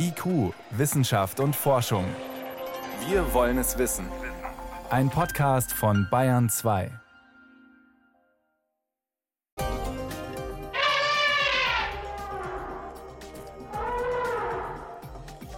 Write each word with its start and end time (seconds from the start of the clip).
IQ, 0.00 0.54
Wissenschaft 0.70 1.40
und 1.40 1.56
Forschung. 1.56 2.04
Wir 3.08 3.34
wollen 3.34 3.58
es 3.58 3.78
wissen. 3.78 4.06
Ein 4.90 5.10
Podcast 5.10 5.72
von 5.72 6.06
Bayern 6.08 6.48
2. 6.48 6.88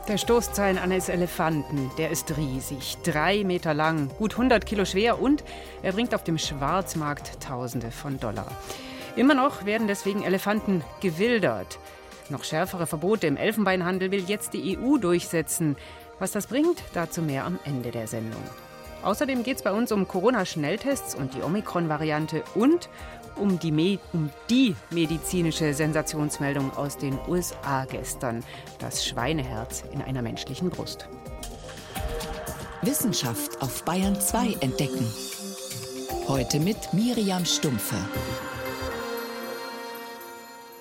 Der 0.09 0.16
Stoßzahn 0.16 0.79
eines 0.79 1.11
Elefanten, 1.11 1.91
der 1.98 2.11
ist 2.11 2.36
riesig, 2.38 2.96
drei 3.04 3.45
Meter 3.45 3.75
lang, 3.75 4.09
gut 4.16 4.32
100 4.32 4.64
Kilo 4.64 4.86
schwer 4.86 5.20
und 5.20 5.45
er 5.82 5.93
bringt 5.93 6.14
auf 6.14 6.25
dem 6.25 6.38
Schwarzmarkt 6.38 7.43
Tausende 7.43 7.91
von 7.91 8.18
Dollar. 8.18 8.50
Immer 9.16 9.34
noch 9.34 9.66
werden 9.66 9.86
deswegen 9.86 10.22
Elefanten 10.22 10.82
gewildert. 11.00 11.79
Noch 12.31 12.45
schärfere 12.45 12.87
Verbote 12.87 13.27
im 13.27 13.37
Elfenbeinhandel 13.37 14.13
will 14.13 14.25
jetzt 14.27 14.55
die 14.55 14.79
EU 14.79 14.99
durchsetzen. 14.99 15.77
Was 16.21 16.31
das 16.31 16.46
bringt, 16.46 16.82
dazu 16.95 17.23
mehr 17.23 17.45
am 17.45 17.59
Ende 17.64 17.91
der 17.91 18.07
Sendung. 18.07 18.43
Außerdem 19.03 19.43
geht 19.43 19.57
es 19.57 19.63
bei 19.63 19.73
uns 19.73 19.91
um 19.91 20.07
Corona-Schnelltests 20.07 21.14
und 21.14 21.35
die 21.35 21.43
Omikron-Variante 21.43 22.45
und 22.54 22.89
um 23.37 23.59
die, 23.59 23.99
um 24.13 24.31
die 24.49 24.77
medizinische 24.90 25.75
Sensationsmeldung 25.75 26.77
aus 26.77 26.99
den 26.99 27.18
USA 27.27 27.85
gestern. 27.87 28.45
Das 28.79 29.04
Schweineherz 29.04 29.82
in 29.93 30.03
einer 30.03 30.23
menschlichen 30.23 30.71
Brust. 30.71 31.09
Wissenschaft 32.83 33.61
auf 33.61 33.84
Bayern 33.84 34.20
2 34.20 34.59
entdecken. 34.61 35.06
Heute 36.28 36.61
mit 36.61 36.92
Miriam 36.92 37.45
Stumpfe. 37.45 37.97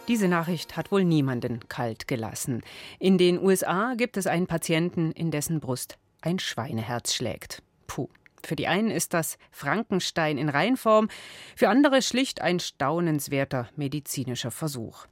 Diese 0.10 0.28
Nachricht 0.28 0.76
hat 0.76 0.92
wohl 0.92 1.06
niemanden 1.06 1.70
kalt 1.70 2.08
gelassen. 2.08 2.64
In 2.98 3.20
den 3.20 3.40
USA 3.40 3.94
gibt 3.96 4.18
es 4.18 4.26
einen 4.26 4.48
Patienten, 4.48 5.12
in 5.12 5.30
dessen 5.30 5.60
Brust 5.60 6.00
ein 6.22 6.40
Schweineherz 6.40 7.14
schlägt. 7.14 7.62
Puh. 7.86 8.10
Für 8.44 8.56
die 8.56 8.68
einen 8.68 8.90
ist 8.90 9.14
das 9.14 9.38
Frankenstein 9.52 10.40
in 10.40 10.50
Reinform, 10.50 11.10
für 11.56 11.70
andere 11.70 12.02
schlicht 12.02 12.42
ein 12.42 12.60
staunenswerter 12.60 13.70
medizinischer 13.76 14.50
Versuch. 14.50 15.06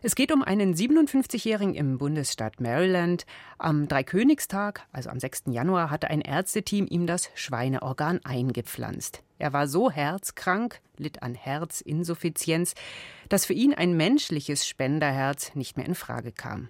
Es 0.00 0.14
geht 0.14 0.30
um 0.30 0.44
einen 0.44 0.74
57-Jährigen 0.74 1.74
im 1.74 1.98
Bundesstaat 1.98 2.60
Maryland. 2.60 3.26
Am 3.58 3.88
Dreikönigstag, 3.88 4.86
also 4.92 5.10
am 5.10 5.18
6. 5.18 5.44
Januar, 5.46 5.90
hatte 5.90 6.08
ein 6.08 6.20
Ärzteteam 6.20 6.86
ihm 6.88 7.08
das 7.08 7.30
Schweineorgan 7.34 8.20
eingepflanzt. 8.22 9.24
Er 9.40 9.52
war 9.52 9.66
so 9.66 9.90
herzkrank, 9.90 10.80
litt 10.98 11.24
an 11.24 11.34
Herzinsuffizienz, 11.34 12.74
dass 13.28 13.44
für 13.44 13.54
ihn 13.54 13.74
ein 13.74 13.96
menschliches 13.96 14.68
Spenderherz 14.68 15.56
nicht 15.56 15.76
mehr 15.76 15.86
in 15.86 15.96
Frage 15.96 16.30
kam. 16.30 16.68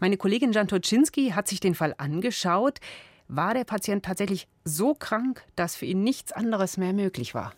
Meine 0.00 0.16
Kollegin 0.16 0.50
Jan 0.50 0.66
Toczynski 0.66 1.30
hat 1.30 1.46
sich 1.46 1.60
den 1.60 1.76
Fall 1.76 1.94
angeschaut. 1.98 2.80
War 3.28 3.54
der 3.54 3.64
Patient 3.64 4.04
tatsächlich 4.04 4.48
so 4.64 4.92
krank, 4.92 5.44
dass 5.54 5.76
für 5.76 5.86
ihn 5.86 6.02
nichts 6.02 6.32
anderes 6.32 6.78
mehr 6.78 6.92
möglich 6.92 7.32
war? 7.32 7.54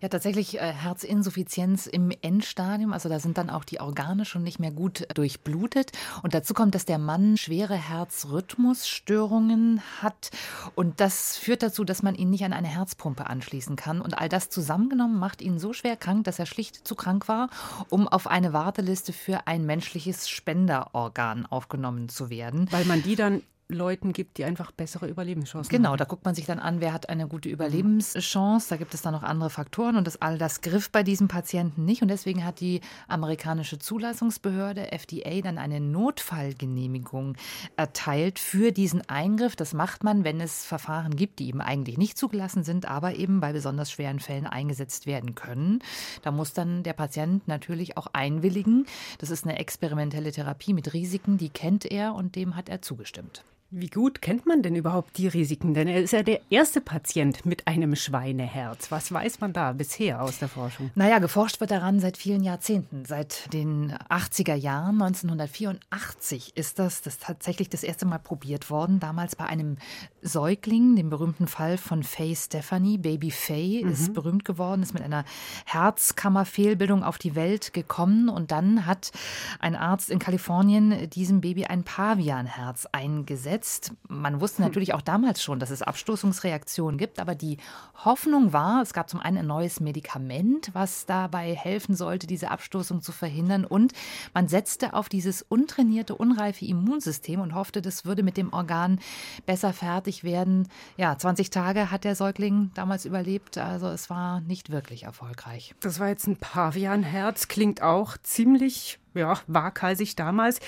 Ja, 0.00 0.08
tatsächlich 0.08 0.58
äh, 0.58 0.72
Herzinsuffizienz 0.72 1.86
im 1.86 2.12
Endstadium. 2.22 2.92
Also 2.92 3.08
da 3.08 3.18
sind 3.18 3.38
dann 3.38 3.50
auch 3.50 3.64
die 3.64 3.80
Organe 3.80 4.24
schon 4.24 4.42
nicht 4.42 4.58
mehr 4.58 4.70
gut 4.70 5.06
durchblutet. 5.14 5.92
Und 6.22 6.34
dazu 6.34 6.54
kommt, 6.54 6.74
dass 6.74 6.84
der 6.84 6.98
Mann 6.98 7.36
schwere 7.36 7.74
Herzrhythmusstörungen 7.74 9.82
hat. 10.02 10.30
Und 10.74 11.00
das 11.00 11.36
führt 11.36 11.62
dazu, 11.62 11.84
dass 11.84 12.02
man 12.02 12.14
ihn 12.14 12.30
nicht 12.30 12.44
an 12.44 12.52
eine 12.52 12.68
Herzpumpe 12.68 13.26
anschließen 13.26 13.76
kann. 13.76 14.00
Und 14.00 14.18
all 14.18 14.28
das 14.28 14.50
zusammengenommen 14.50 15.18
macht 15.18 15.42
ihn 15.42 15.58
so 15.58 15.72
schwer 15.72 15.96
krank, 15.96 16.24
dass 16.24 16.38
er 16.38 16.46
schlicht 16.46 16.86
zu 16.86 16.94
krank 16.94 17.28
war, 17.28 17.48
um 17.88 18.08
auf 18.08 18.26
eine 18.26 18.52
Warteliste 18.52 19.12
für 19.12 19.46
ein 19.46 19.66
menschliches 19.66 20.28
Spenderorgan 20.28 21.46
aufgenommen 21.46 22.08
zu 22.08 22.30
werden. 22.30 22.68
Weil 22.70 22.84
man 22.84 23.02
die 23.02 23.16
dann 23.16 23.42
Leuten 23.68 24.12
gibt, 24.12 24.38
die 24.38 24.44
einfach 24.44 24.70
bessere 24.70 25.08
Überlebenschancen 25.08 25.70
genau, 25.70 25.88
haben. 25.88 25.96
Genau, 25.96 25.96
da 25.96 26.04
guckt 26.04 26.24
man 26.24 26.34
sich 26.34 26.46
dann 26.46 26.60
an, 26.60 26.80
wer 26.80 26.92
hat 26.92 27.08
eine 27.08 27.26
gute 27.26 27.48
Überlebenschance. 27.48 28.68
Da 28.68 28.76
gibt 28.76 28.94
es 28.94 29.02
dann 29.02 29.12
noch 29.12 29.24
andere 29.24 29.50
Faktoren 29.50 29.96
und 29.96 30.06
das 30.06 30.22
all 30.22 30.38
das 30.38 30.60
griff 30.60 30.90
bei 30.90 31.02
diesem 31.02 31.26
Patienten 31.26 31.84
nicht. 31.84 32.02
Und 32.02 32.08
deswegen 32.08 32.44
hat 32.44 32.60
die 32.60 32.80
amerikanische 33.08 33.78
Zulassungsbehörde 33.78 34.92
FDA 34.92 35.40
dann 35.40 35.58
eine 35.58 35.80
Notfallgenehmigung 35.80 37.36
erteilt 37.76 38.38
für 38.38 38.70
diesen 38.70 39.08
Eingriff. 39.08 39.56
Das 39.56 39.74
macht 39.74 40.04
man, 40.04 40.22
wenn 40.22 40.40
es 40.40 40.64
Verfahren 40.64 41.16
gibt, 41.16 41.40
die 41.40 41.48
eben 41.48 41.60
eigentlich 41.60 41.98
nicht 41.98 42.18
zugelassen 42.18 42.62
sind, 42.62 42.86
aber 42.86 43.16
eben 43.16 43.40
bei 43.40 43.52
besonders 43.52 43.90
schweren 43.90 44.20
Fällen 44.20 44.46
eingesetzt 44.46 45.06
werden 45.06 45.34
können. 45.34 45.80
Da 46.22 46.30
muss 46.30 46.52
dann 46.52 46.84
der 46.84 46.92
Patient 46.92 47.48
natürlich 47.48 47.96
auch 47.96 48.06
einwilligen. 48.12 48.86
Das 49.18 49.30
ist 49.30 49.44
eine 49.44 49.58
experimentelle 49.58 50.30
Therapie 50.30 50.72
mit 50.72 50.92
Risiken, 50.92 51.36
die 51.36 51.48
kennt 51.48 51.84
er 51.84 52.14
und 52.14 52.36
dem 52.36 52.54
hat 52.54 52.68
er 52.68 52.80
zugestimmt. 52.80 53.44
Wie 53.70 53.88
gut 53.88 54.22
kennt 54.22 54.46
man 54.46 54.62
denn 54.62 54.76
überhaupt 54.76 55.18
die 55.18 55.26
Risiken? 55.26 55.74
Denn 55.74 55.88
er 55.88 56.00
ist 56.00 56.12
ja 56.12 56.22
der 56.22 56.40
erste 56.50 56.80
Patient 56.80 57.44
mit 57.44 57.66
einem 57.66 57.96
Schweineherz. 57.96 58.92
Was 58.92 59.10
weiß 59.10 59.40
man 59.40 59.52
da 59.52 59.72
bisher 59.72 60.22
aus 60.22 60.38
der 60.38 60.46
Forschung? 60.46 60.92
Naja, 60.94 61.18
geforscht 61.18 61.58
wird 61.58 61.72
daran 61.72 61.98
seit 61.98 62.16
vielen 62.16 62.44
Jahrzehnten. 62.44 63.04
Seit 63.06 63.52
den 63.52 63.92
80er 64.08 64.54
Jahren, 64.54 65.02
1984 65.02 66.56
ist 66.56 66.78
das, 66.78 67.02
das 67.02 67.18
tatsächlich 67.18 67.68
das 67.68 67.82
erste 67.82 68.06
Mal 68.06 68.20
probiert 68.20 68.70
worden. 68.70 69.00
Damals 69.00 69.34
bei 69.34 69.46
einem 69.46 69.78
Säugling, 70.22 70.94
dem 70.94 71.10
berühmten 71.10 71.48
Fall 71.48 71.76
von 71.76 72.04
Faye 72.04 72.36
Stephanie. 72.36 72.98
Baby 72.98 73.32
Faye 73.32 73.82
mhm. 73.82 73.90
ist 73.90 74.14
berühmt 74.14 74.44
geworden, 74.44 74.84
ist 74.84 74.94
mit 74.94 75.02
einer 75.02 75.24
Herzkammerfehlbildung 75.64 77.02
auf 77.02 77.18
die 77.18 77.34
Welt 77.34 77.72
gekommen. 77.72 78.28
Und 78.28 78.52
dann 78.52 78.86
hat 78.86 79.10
ein 79.58 79.74
Arzt 79.74 80.08
in 80.08 80.20
Kalifornien 80.20 81.10
diesem 81.10 81.40
Baby 81.40 81.64
ein 81.64 81.82
Pavianherz 81.82 82.86
eingesetzt 82.92 83.55
gesetzt. 83.56 83.92
Man 84.08 84.40
wusste 84.40 84.62
natürlich 84.62 84.94
auch 84.94 85.00
damals 85.00 85.42
schon, 85.42 85.58
dass 85.58 85.70
es 85.70 85.82
Abstoßungsreaktionen 85.82 86.98
gibt, 86.98 87.18
aber 87.18 87.34
die 87.34 87.56
Hoffnung 88.04 88.52
war, 88.52 88.82
es 88.82 88.92
gab 88.92 89.08
zum 89.08 89.20
einen 89.20 89.38
ein 89.38 89.46
neues 89.46 89.80
Medikament, 89.80 90.70
was 90.74 91.06
dabei 91.06 91.54
helfen 91.54 91.94
sollte, 91.94 92.26
diese 92.26 92.50
Abstoßung 92.50 93.00
zu 93.00 93.12
verhindern 93.12 93.64
und 93.64 93.92
man 94.34 94.48
setzte 94.48 94.92
auf 94.94 95.08
dieses 95.08 95.42
untrainierte, 95.42 96.14
unreife 96.14 96.66
Immunsystem 96.66 97.40
und 97.40 97.54
hoffte, 97.54 97.80
das 97.80 98.04
würde 98.04 98.22
mit 98.22 98.36
dem 98.36 98.52
Organ 98.52 99.00
besser 99.46 99.72
fertig 99.72 100.22
werden. 100.22 100.68
Ja, 100.96 101.16
20 101.16 101.50
Tage 101.50 101.90
hat 101.90 102.04
der 102.04 102.14
Säugling 102.14 102.70
damals 102.74 103.04
überlebt, 103.04 103.58
also 103.58 103.88
es 103.88 104.10
war 104.10 104.40
nicht 104.40 104.70
wirklich 104.70 105.04
erfolgreich. 105.04 105.74
Das 105.80 105.98
war 105.98 106.08
jetzt 106.08 106.26
ein 106.26 106.36
Pavianherz, 106.36 107.48
klingt 107.48 107.82
auch 107.82 108.16
ziemlich 108.22 108.98
ja, 109.14 109.38
waghalsig 109.46 110.14
damals. 110.16 110.60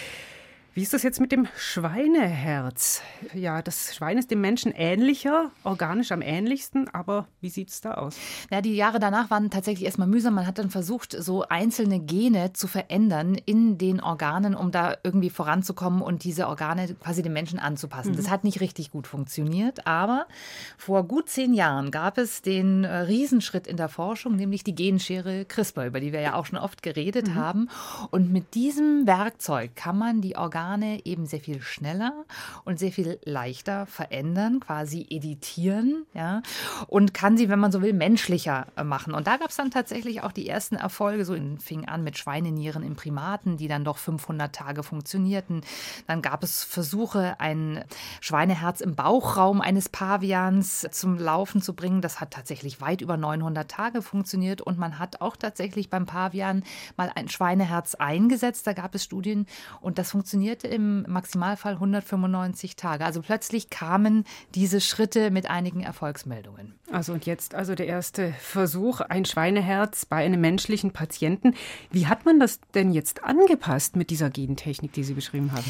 Wie 0.78 0.83
ist 0.83 0.93
das 0.93 1.03
jetzt 1.03 1.19
mit 1.19 1.33
dem 1.33 1.49
Schweineherz? 1.56 3.03
Ja, 3.34 3.62
das 3.62 3.97
Schwein 3.97 4.16
ist 4.16 4.31
dem 4.31 4.41
Menschen 4.41 4.71
ähnlicher, 4.71 5.50
organisch 5.65 6.12
am 6.12 6.22
ähnlichsten, 6.22 6.87
aber 6.94 7.27
wie 7.41 7.49
sieht 7.49 7.71
es 7.71 7.81
da 7.81 7.94
aus? 7.94 8.16
Ja, 8.49 8.61
die 8.61 8.77
Jahre 8.77 9.00
danach 9.00 9.28
waren 9.28 9.50
tatsächlich 9.50 9.87
erstmal 9.87 10.06
mühsam. 10.06 10.34
Man 10.34 10.47
hat 10.47 10.59
dann 10.59 10.71
versucht, 10.71 11.16
so 11.21 11.43
einzelne 11.43 11.99
Gene 11.99 12.53
zu 12.53 12.69
verändern 12.69 13.34
in 13.44 13.77
den 13.77 14.00
Organen, 14.00 14.55
um 14.55 14.71
da 14.71 14.97
irgendwie 15.03 15.31
voranzukommen 15.31 16.00
und 16.00 16.22
diese 16.22 16.47
Organe 16.47 16.95
quasi 16.95 17.22
dem 17.22 17.33
Menschen 17.33 17.59
anzupassen. 17.59 18.12
Mhm. 18.12 18.16
Das 18.16 18.31
hat 18.31 18.45
nicht 18.45 18.60
richtig 18.60 18.93
gut 18.93 19.09
funktioniert, 19.09 19.84
aber 19.84 20.28
vor 20.77 21.03
gut 21.03 21.28
zehn 21.28 21.55
Jahren 21.55 21.91
gab 21.91 22.19
es 22.19 22.41
den 22.41 22.84
äh, 22.84 22.99
Riesenschritt 22.99 23.66
in 23.66 23.78
der 23.78 23.89
Forschung, 23.89 24.37
nämlich 24.37 24.62
die 24.62 24.77
Genschere 24.77 25.45
CRISPR, 25.45 25.87
über 25.87 25.99
die 25.99 26.12
wir 26.12 26.21
ja 26.21 26.34
auch 26.34 26.47
schon 26.47 26.56
oft 26.56 26.84
geredet 26.84 27.31
mhm. 27.31 27.34
haben. 27.34 27.69
Und 28.12 28.31
mit 28.31 28.55
diesem 28.55 29.09
Werkzeug 29.09 29.75
kann 29.75 29.99
man 29.99 30.21
die 30.21 30.37
Organe 30.37 30.67
Organe 30.68 31.00
eben 31.06 31.24
sehr 31.26 31.40
viel 31.40 31.62
schneller 31.62 32.24
und 32.64 32.78
sehr 32.78 32.92
viel 32.92 33.18
leichter 33.24 33.86
verändern, 33.86 34.60
quasi 34.60 35.06
editieren, 35.08 36.04
ja, 36.12 36.42
und 36.88 37.14
kann 37.14 37.38
sie, 37.38 37.48
wenn 37.48 37.58
man 37.58 37.72
so 37.72 37.80
will, 37.80 37.94
menschlicher 37.94 38.66
machen. 38.84 39.14
Und 39.14 39.26
da 39.26 39.38
gab 39.38 39.48
es 39.48 39.56
dann 39.56 39.70
tatsächlich 39.70 40.22
auch 40.22 40.32
die 40.32 40.48
ersten 40.48 40.76
Erfolge, 40.76 41.24
so 41.24 41.32
in, 41.34 41.58
fing 41.58 41.86
an 41.86 42.04
mit 42.04 42.18
Schweinenieren 42.18 42.82
in 42.82 42.96
Primaten, 42.96 43.56
die 43.56 43.68
dann 43.68 43.84
doch 43.84 43.96
500 43.96 44.54
Tage 44.54 44.82
funktionierten. 44.82 45.62
Dann 46.06 46.20
gab 46.20 46.42
es 46.42 46.65
Versuche, 46.65 47.41
ein 47.41 47.82
Schweineherz 48.21 48.82
im 48.82 48.94
Bauchraum 48.94 49.62
eines 49.62 49.88
Pavians 49.88 50.86
zum 50.91 51.18
Laufen 51.18 51.62
zu 51.62 51.74
bringen. 51.74 52.03
Das 52.03 52.21
hat 52.21 52.32
tatsächlich 52.32 52.82
weit 52.82 53.00
über 53.00 53.16
900 53.16 53.71
Tage 53.71 54.03
funktioniert 54.03 54.60
und 54.60 54.78
man 54.78 54.98
hat 54.98 55.22
auch 55.22 55.36
tatsächlich 55.36 55.88
beim 55.88 56.04
Pavian 56.04 56.62
mal 56.97 57.10
ein 57.14 57.28
Schweineherz 57.28 57.94
eingesetzt. 57.94 58.66
Da 58.66 58.74
gab 58.74 58.94
es 58.94 59.04
Studien 59.04 59.47
und 59.80 59.98
das 59.98 60.10
funktioniert 60.10 60.58
funktionierte 60.59 60.69
im 60.69 61.05
Maximalfall 61.09 61.75
195 61.75 62.77
Tage. 62.77 63.05
Also 63.05 63.22
plötzlich 63.22 63.71
kamen 63.71 64.25
diese 64.55 64.81
Schritte 64.81 65.31
mit 65.31 65.49
einigen 65.49 65.81
Erfolgsmeldungen. 65.81 66.75
Also 66.91 67.13
und 67.13 67.27
jetzt 67.27 67.55
also 67.55 67.75
der 67.75 67.87
erste 67.87 68.33
Versuch, 68.41 69.01
ein 69.01 69.25
Schweineherz 69.25 70.07
bei 70.07 70.25
einem 70.25 70.41
menschlichen 70.41 70.93
Patienten. 70.93 71.55
Wie 71.91 72.07
hat 72.07 72.25
man 72.25 72.41
das 72.41 72.60
denn 72.75 72.93
jetzt 72.93 73.25
angepasst 73.25 73.97
mit 73.97 74.10
dieser 74.10 74.31
Gentechnik, 74.31 74.93
die 74.93 75.05
Sie 75.05 75.15
beschrieben 75.15 75.53
haben? 75.53 75.65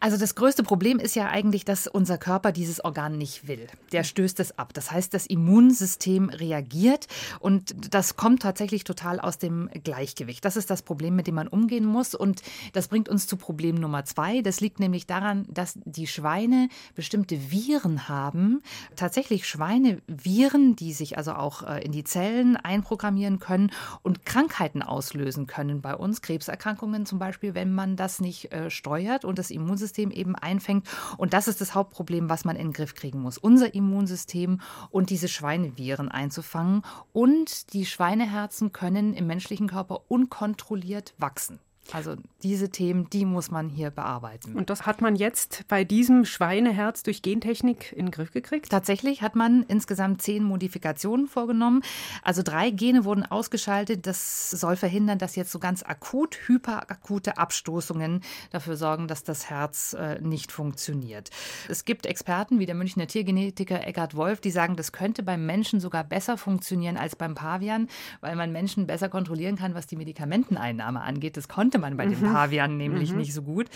Also 0.00 0.16
das 0.16 0.34
größte 0.34 0.62
Problem 0.62 0.98
ist 0.98 1.16
ja 1.16 1.28
eigentlich, 1.28 1.64
dass 1.64 1.86
unser 1.86 2.18
Körper 2.18 2.52
dieses 2.52 2.84
Organ 2.84 3.16
nicht 3.16 3.48
will. 3.48 3.66
Der 3.92 4.04
stößt 4.04 4.40
es 4.40 4.58
ab. 4.58 4.74
Das 4.74 4.90
heißt, 4.90 5.14
das 5.14 5.26
Immunsystem 5.26 6.28
reagiert 6.28 7.06
und 7.40 7.94
das 7.94 8.16
kommt 8.16 8.42
tatsächlich 8.42 8.84
total 8.84 9.20
aus 9.20 9.38
dem 9.38 9.70
Gleichgewicht. 9.84 10.44
Das 10.44 10.56
ist 10.56 10.70
das 10.70 10.82
Problem, 10.82 11.16
mit 11.16 11.26
dem 11.26 11.34
man 11.34 11.48
umgehen 11.48 11.86
muss 11.86 12.14
und 12.14 12.42
das 12.72 12.88
bringt 12.88 13.08
uns 13.08 13.26
zu 13.26 13.36
Problem 13.36 13.76
Nummer 13.76 14.04
zwei 14.04 14.27
2. 14.28 14.42
Das 14.42 14.60
liegt 14.60 14.80
nämlich 14.80 15.06
daran, 15.06 15.46
dass 15.48 15.78
die 15.84 16.06
Schweine 16.06 16.68
bestimmte 16.94 17.50
Viren 17.50 18.08
haben. 18.08 18.62
Tatsächlich 18.96 19.46
Schweineviren, 19.46 20.76
die 20.76 20.92
sich 20.92 21.16
also 21.16 21.32
auch 21.32 21.62
äh, 21.62 21.84
in 21.84 21.92
die 21.92 22.04
Zellen 22.04 22.56
einprogrammieren 22.56 23.38
können 23.38 23.70
und 24.02 24.24
Krankheiten 24.24 24.82
auslösen 24.82 25.46
können 25.46 25.80
bei 25.80 25.94
uns. 25.94 26.22
Krebserkrankungen 26.22 27.06
zum 27.06 27.18
Beispiel, 27.18 27.54
wenn 27.54 27.74
man 27.74 27.96
das 27.96 28.20
nicht 28.20 28.52
äh, 28.52 28.70
steuert 28.70 29.24
und 29.24 29.38
das 29.38 29.50
Immunsystem 29.50 30.10
eben 30.10 30.34
einfängt. 30.34 30.86
Und 31.16 31.32
das 31.32 31.48
ist 31.48 31.60
das 31.60 31.74
Hauptproblem, 31.74 32.28
was 32.28 32.44
man 32.44 32.56
in 32.56 32.68
den 32.68 32.72
Griff 32.72 32.94
kriegen 32.94 33.20
muss. 33.20 33.38
Unser 33.38 33.74
Immunsystem 33.74 34.60
und 34.90 35.10
diese 35.10 35.28
Schweineviren 35.28 36.08
einzufangen. 36.08 36.82
Und 37.12 37.72
die 37.72 37.86
Schweineherzen 37.86 38.72
können 38.72 39.14
im 39.14 39.26
menschlichen 39.26 39.68
Körper 39.68 40.02
unkontrolliert 40.08 41.14
wachsen. 41.18 41.60
Also 41.92 42.16
diese 42.42 42.70
Themen, 42.70 43.08
die 43.10 43.24
muss 43.24 43.50
man 43.50 43.68
hier 43.68 43.90
bearbeiten. 43.90 44.54
Und 44.54 44.70
das 44.70 44.84
hat 44.84 45.00
man 45.00 45.16
jetzt 45.16 45.64
bei 45.68 45.84
diesem 45.84 46.24
Schweineherz 46.24 47.02
durch 47.02 47.22
Gentechnik 47.22 47.92
in 47.92 48.06
den 48.06 48.10
Griff 48.10 48.32
gekriegt? 48.32 48.68
Tatsächlich 48.70 49.22
hat 49.22 49.36
man 49.36 49.64
insgesamt 49.68 50.22
zehn 50.22 50.44
Modifikationen 50.44 51.26
vorgenommen. 51.26 51.82
Also 52.22 52.42
drei 52.42 52.70
Gene 52.70 53.04
wurden 53.04 53.24
ausgeschaltet. 53.24 54.06
Das 54.06 54.50
soll 54.50 54.76
verhindern, 54.76 55.18
dass 55.18 55.36
jetzt 55.36 55.50
so 55.50 55.58
ganz 55.58 55.82
akut 55.82 56.36
hyperakute 56.46 57.38
Abstoßungen 57.38 58.22
dafür 58.50 58.76
sorgen, 58.76 59.08
dass 59.08 59.24
das 59.24 59.48
Herz 59.48 59.94
äh, 59.94 60.20
nicht 60.20 60.52
funktioniert. 60.52 61.30
Es 61.68 61.84
gibt 61.84 62.06
Experten 62.06 62.58
wie 62.58 62.66
der 62.66 62.74
Münchner 62.74 63.06
Tiergenetiker 63.06 63.86
Eckhard 63.86 64.14
Wolf, 64.14 64.40
die 64.40 64.50
sagen, 64.50 64.76
das 64.76 64.92
könnte 64.92 65.22
beim 65.22 65.46
Menschen 65.46 65.80
sogar 65.80 66.04
besser 66.04 66.36
funktionieren 66.36 66.96
als 66.96 67.16
beim 67.16 67.34
Pavian, 67.34 67.88
weil 68.20 68.36
man 68.36 68.52
Menschen 68.52 68.86
besser 68.86 69.08
kontrollieren 69.08 69.56
kann, 69.56 69.74
was 69.74 69.86
die 69.86 69.96
Medikamenteneinnahme 69.96 71.00
angeht. 71.00 71.36
Das 71.36 71.48
konnte 71.48 71.77
konnte 71.80 71.96
man 71.96 72.08
bei 72.08 72.14
den 72.14 72.20
mhm. 72.20 72.32
Pavianen 72.32 72.76
nämlich 72.76 73.10
mhm. 73.10 73.18
nicht 73.18 73.34
so 73.34 73.42
gut. 73.42 73.68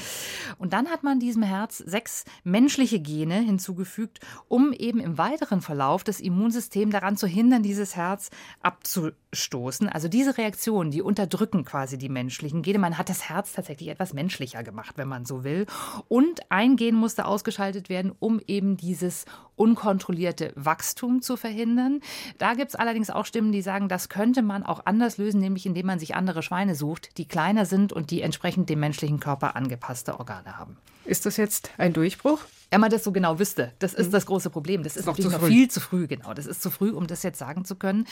Und 0.58 0.72
dann 0.72 0.88
hat 0.88 1.02
man 1.02 1.20
diesem 1.20 1.42
Herz 1.42 1.78
sechs 1.78 2.24
menschliche 2.44 3.00
Gene 3.00 3.36
hinzugefügt, 3.36 4.20
um 4.48 4.72
eben 4.72 5.00
im 5.00 5.18
weiteren 5.18 5.60
Verlauf 5.60 6.04
das 6.04 6.20
Immunsystem 6.20 6.90
daran 6.90 7.16
zu 7.16 7.26
hindern, 7.26 7.62
dieses 7.62 7.96
Herz 7.96 8.30
abzustoßen. 9.32 9.88
Also 9.88 10.08
diese 10.08 10.36
Reaktionen, 10.38 10.90
die 10.90 11.02
unterdrücken 11.02 11.64
quasi 11.64 11.98
die 11.98 12.08
menschlichen 12.08 12.62
Gene. 12.62 12.78
Man 12.78 12.98
hat 12.98 13.08
das 13.08 13.28
Herz 13.28 13.52
tatsächlich 13.52 13.88
etwas 13.88 14.12
menschlicher 14.12 14.62
gemacht, 14.62 14.96
wenn 14.98 15.08
man 15.08 15.24
so 15.24 15.44
will. 15.44 15.66
Und 16.08 16.40
ein 16.50 16.76
Gen 16.76 16.94
musste 16.94 17.24
ausgeschaltet 17.24 17.88
werden, 17.88 18.12
um 18.18 18.40
eben 18.46 18.76
dieses 18.76 19.24
unkontrollierte 19.56 20.52
Wachstum 20.56 21.22
zu 21.22 21.36
verhindern. 21.36 22.00
Da 22.38 22.54
gibt 22.54 22.70
es 22.70 22.74
allerdings 22.74 23.10
auch 23.10 23.26
Stimmen, 23.26 23.52
die 23.52 23.62
sagen, 23.62 23.88
das 23.88 24.08
könnte 24.08 24.42
man 24.42 24.62
auch 24.62 24.86
anders 24.86 25.18
lösen, 25.18 25.40
nämlich 25.40 25.66
indem 25.66 25.86
man 25.86 25.98
sich 25.98 26.14
andere 26.14 26.42
Schweine 26.42 26.74
sucht, 26.74 27.18
die 27.18 27.26
kleiner 27.26 27.66
sind 27.66 27.92
und 27.92 28.10
die 28.10 28.22
entsprechend 28.22 28.68
dem 28.68 28.80
menschlichen 28.80 29.20
Körper 29.20 29.56
angepasste 29.56 30.18
Organe 30.18 30.58
haben. 30.58 30.76
Ist 31.04 31.26
das 31.26 31.36
jetzt 31.36 31.70
ein 31.78 31.92
Durchbruch? 31.92 32.40
Wenn 32.72 32.80
man 32.80 32.90
das 32.90 33.04
so 33.04 33.12
genau 33.12 33.38
wüsste, 33.38 33.70
das 33.80 33.92
ist 33.92 34.06
mhm. 34.06 34.12
das 34.12 34.24
große 34.24 34.48
Problem. 34.48 34.82
Das 34.82 34.96
ist, 34.96 35.04
natürlich 35.04 35.30
noch 35.30 35.46
viel 35.46 35.70
zu 35.70 35.78
früh, 35.78 36.06
genau. 36.06 36.32
Das 36.32 36.46
ist 36.46 36.62
zu 36.62 36.70
früh, 36.70 36.90
um 36.90 37.06
das 37.06 37.22
jetzt 37.22 37.38
sagen 37.38 37.66
zu 37.66 37.76
können. 37.76 38.06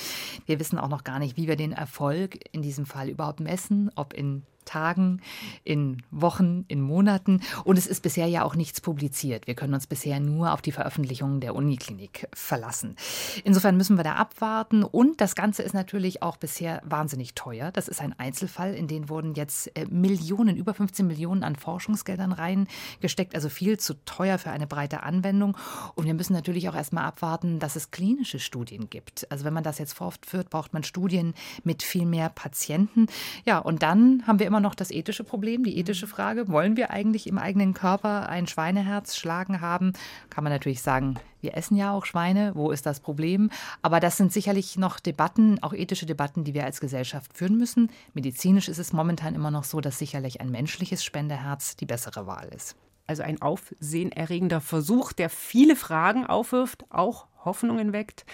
Wir 0.44 0.60
wissen 0.60 0.78
auch 0.78 0.88
noch 0.88 1.02
gar 1.02 1.18
nicht, 1.18 1.38
wie 1.38 1.48
wir 1.48 1.56
den 1.56 1.72
Erfolg 1.72 2.38
in 2.52 2.60
diesem 2.60 2.84
Fall 2.84 3.08
überhaupt 3.08 3.40
messen, 3.40 3.90
ob 3.94 4.12
in 4.12 4.42
Tagen, 4.64 5.20
in 5.64 6.02
Wochen, 6.10 6.64
in 6.68 6.80
Monaten. 6.80 7.40
Und 7.64 7.78
es 7.78 7.86
ist 7.86 8.02
bisher 8.02 8.26
ja 8.26 8.44
auch 8.44 8.54
nichts 8.54 8.80
publiziert. 8.80 9.46
Wir 9.46 9.54
können 9.54 9.74
uns 9.74 9.86
bisher 9.86 10.20
nur 10.20 10.52
auf 10.52 10.62
die 10.62 10.72
Veröffentlichungen 10.72 11.40
der 11.40 11.54
Uniklinik 11.54 12.28
verlassen. 12.32 12.96
Insofern 13.44 13.76
müssen 13.76 13.96
wir 13.96 14.04
da 14.04 14.14
abwarten. 14.14 14.84
Und 14.84 15.20
das 15.20 15.34
Ganze 15.34 15.62
ist 15.62 15.74
natürlich 15.74 16.22
auch 16.22 16.36
bisher 16.36 16.82
wahnsinnig 16.84 17.34
teuer. 17.34 17.72
Das 17.72 17.88
ist 17.88 18.00
ein 18.00 18.18
Einzelfall, 18.18 18.74
in 18.74 18.88
den 18.88 19.08
wurden 19.08 19.34
jetzt 19.34 19.76
äh, 19.76 19.86
Millionen, 19.86 20.56
über 20.56 20.74
15 20.74 21.06
Millionen 21.06 21.42
an 21.42 21.56
Forschungsgeldern 21.56 22.32
reingesteckt. 22.32 23.34
Also 23.34 23.48
viel 23.48 23.78
zu 23.78 23.94
teuer 24.04 24.38
für 24.38 24.50
eine 24.50 24.66
breite 24.66 25.02
Anwendung. 25.02 25.56
Und 25.94 26.06
wir 26.06 26.14
müssen 26.14 26.32
natürlich 26.32 26.68
auch 26.68 26.74
erstmal 26.74 27.04
abwarten, 27.04 27.58
dass 27.58 27.76
es 27.76 27.90
klinische 27.90 28.38
Studien 28.38 28.90
gibt. 28.90 29.30
Also 29.30 29.44
wenn 29.44 29.54
man 29.54 29.64
das 29.64 29.78
jetzt 29.78 29.94
fortführt, 29.94 30.50
braucht 30.50 30.72
man 30.72 30.82
Studien 30.82 31.34
mit 31.64 31.82
viel 31.82 32.06
mehr 32.06 32.28
Patienten. 32.28 33.06
Ja, 33.44 33.58
und 33.58 33.82
dann 33.82 34.26
haben 34.26 34.38
wir 34.38 34.46
immer 34.50 34.58
noch 34.58 34.74
das 34.74 34.90
ethische 34.90 35.22
Problem, 35.22 35.62
die 35.62 35.78
ethische 35.78 36.08
Frage, 36.08 36.48
wollen 36.48 36.76
wir 36.76 36.90
eigentlich 36.90 37.28
im 37.28 37.38
eigenen 37.38 37.72
Körper 37.72 38.28
ein 38.28 38.48
Schweineherz 38.48 39.16
schlagen 39.16 39.60
haben? 39.60 39.92
Kann 40.28 40.42
man 40.42 40.52
natürlich 40.52 40.82
sagen, 40.82 41.20
wir 41.40 41.56
essen 41.56 41.76
ja 41.76 41.92
auch 41.92 42.04
Schweine, 42.04 42.50
wo 42.56 42.72
ist 42.72 42.84
das 42.84 42.98
Problem? 42.98 43.50
Aber 43.80 44.00
das 44.00 44.16
sind 44.16 44.32
sicherlich 44.32 44.76
noch 44.76 44.98
Debatten, 44.98 45.62
auch 45.62 45.72
ethische 45.72 46.04
Debatten, 46.04 46.42
die 46.42 46.52
wir 46.52 46.64
als 46.64 46.80
Gesellschaft 46.80 47.32
führen 47.32 47.58
müssen. 47.58 47.92
Medizinisch 48.12 48.68
ist 48.68 48.78
es 48.78 48.92
momentan 48.92 49.36
immer 49.36 49.52
noch 49.52 49.62
so, 49.62 49.80
dass 49.80 50.00
sicherlich 50.00 50.40
ein 50.40 50.50
menschliches 50.50 51.04
Spenderherz 51.04 51.76
die 51.76 51.86
bessere 51.86 52.26
Wahl 52.26 52.48
ist. 52.48 52.74
Also 53.06 53.22
ein 53.22 53.40
aufsehenerregender 53.40 54.60
Versuch, 54.60 55.12
der 55.12 55.30
viele 55.30 55.76
Fragen 55.76 56.26
aufwirft, 56.26 56.86
auch 56.90 57.26
Hoffnungen 57.44 57.92
weckt. 57.92 58.26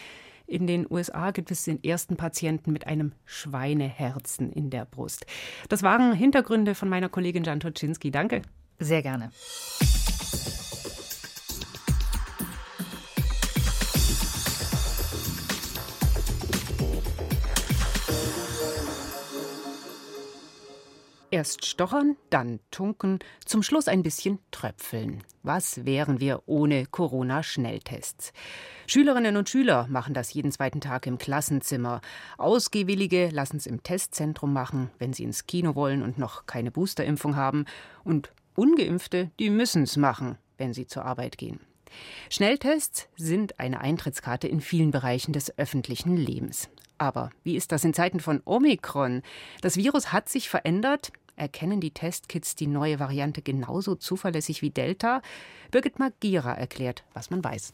In 0.46 0.66
den 0.66 0.87
USA 0.88 1.31
gibt 1.32 1.50
es 1.50 1.64
den 1.64 1.82
ersten 1.82 2.16
Patienten 2.16 2.72
mit 2.72 2.87
einem 2.87 3.12
Schweineherzen 3.25 4.52
in 4.52 4.70
der 4.70 4.84
Brust. 4.84 5.26
Das 5.69 5.82
waren 5.82 6.12
Hintergründe 6.12 6.75
von 6.75 6.88
meiner 6.88 7.08
Kollegin 7.08 7.44
Jan 7.44 7.60
Toczynski. 7.60 8.10
Danke. 8.10 8.43
Sehr 8.78 9.02
gerne. 9.02 9.31
Erst 21.37 21.67
stochern, 21.67 22.17
dann 22.31 22.61
tunken, 22.71 23.19
zum 23.44 23.62
Schluss 23.62 23.88
ein 23.88 24.03
bisschen 24.03 24.38
tröpfeln. 24.53 25.23
Was 25.43 25.85
wären 25.85 26.19
wir 26.19 26.43
ohne 26.47 26.87
Corona-Schnelltests? 26.87 28.33
Schülerinnen 28.87 29.37
und 29.37 29.50
Schüler 29.50 29.87
machen 29.91 30.15
das 30.15 30.33
jeden 30.33 30.50
zweiten 30.50 30.81
Tag 30.81 31.06
im 31.06 31.19
Klassenzimmer. 31.19 32.00
Ausgehwillige 32.38 33.29
lassen 33.29 33.59
es 33.59 33.67
im 33.67 33.83
Testzentrum 33.83 34.55
machen, 34.55 34.88
wenn 34.99 35.12
sie 35.12 35.25
ins 35.25 35.47
Kino 35.47 35.75
wollen 35.75 36.03
und 36.03 36.17
noch 36.17 36.47
keine 36.47 36.71
Boosterimpfung 36.71 37.37
haben. 37.37 37.67
Und 38.03 38.32
ungeimpfte, 38.55 39.31
die 39.39 39.50
müssen 39.50 39.82
es 39.82 39.99
machen, 39.99 40.39
wenn 40.56 40.73
sie 40.73 40.87
zur 40.87 41.05
Arbeit 41.05 41.37
gehen. 41.37 41.61
Schnelltests 42.31 43.09
sind 43.19 43.61
eine 43.61 43.82
Eintrittskarte 43.82 44.49
in 44.49 44.62
vielen 44.62 44.91
Bereichen 44.91 45.35
des 45.35 45.59
öffentlichen 45.59 46.17
Lebens. 46.17 46.71
Aber 46.97 47.29
wie 47.44 47.56
ist 47.56 47.73
das 47.73 47.85
in 47.85 47.93
Zeiten 47.93 48.21
von 48.21 48.41
Omikron? 48.47 49.21
Das 49.61 49.77
Virus 49.77 50.15
hat 50.15 50.31
sich 50.31 50.49
verändert, 50.49 51.12
Erkennen 51.37 51.81
die 51.81 51.93
Testkits 51.93 52.55
die 52.55 52.67
neue 52.67 52.99
Variante 52.99 53.43
genauso 53.43 53.94
zuverlässig 53.94 54.62
wie 54.62 54.71
Delta? 54.71 55.21
Birgit 55.71 55.99
Magira 55.99 56.55
erklärt, 56.55 57.05
was 57.13 57.31
man 57.31 57.44
weiß. 57.44 57.72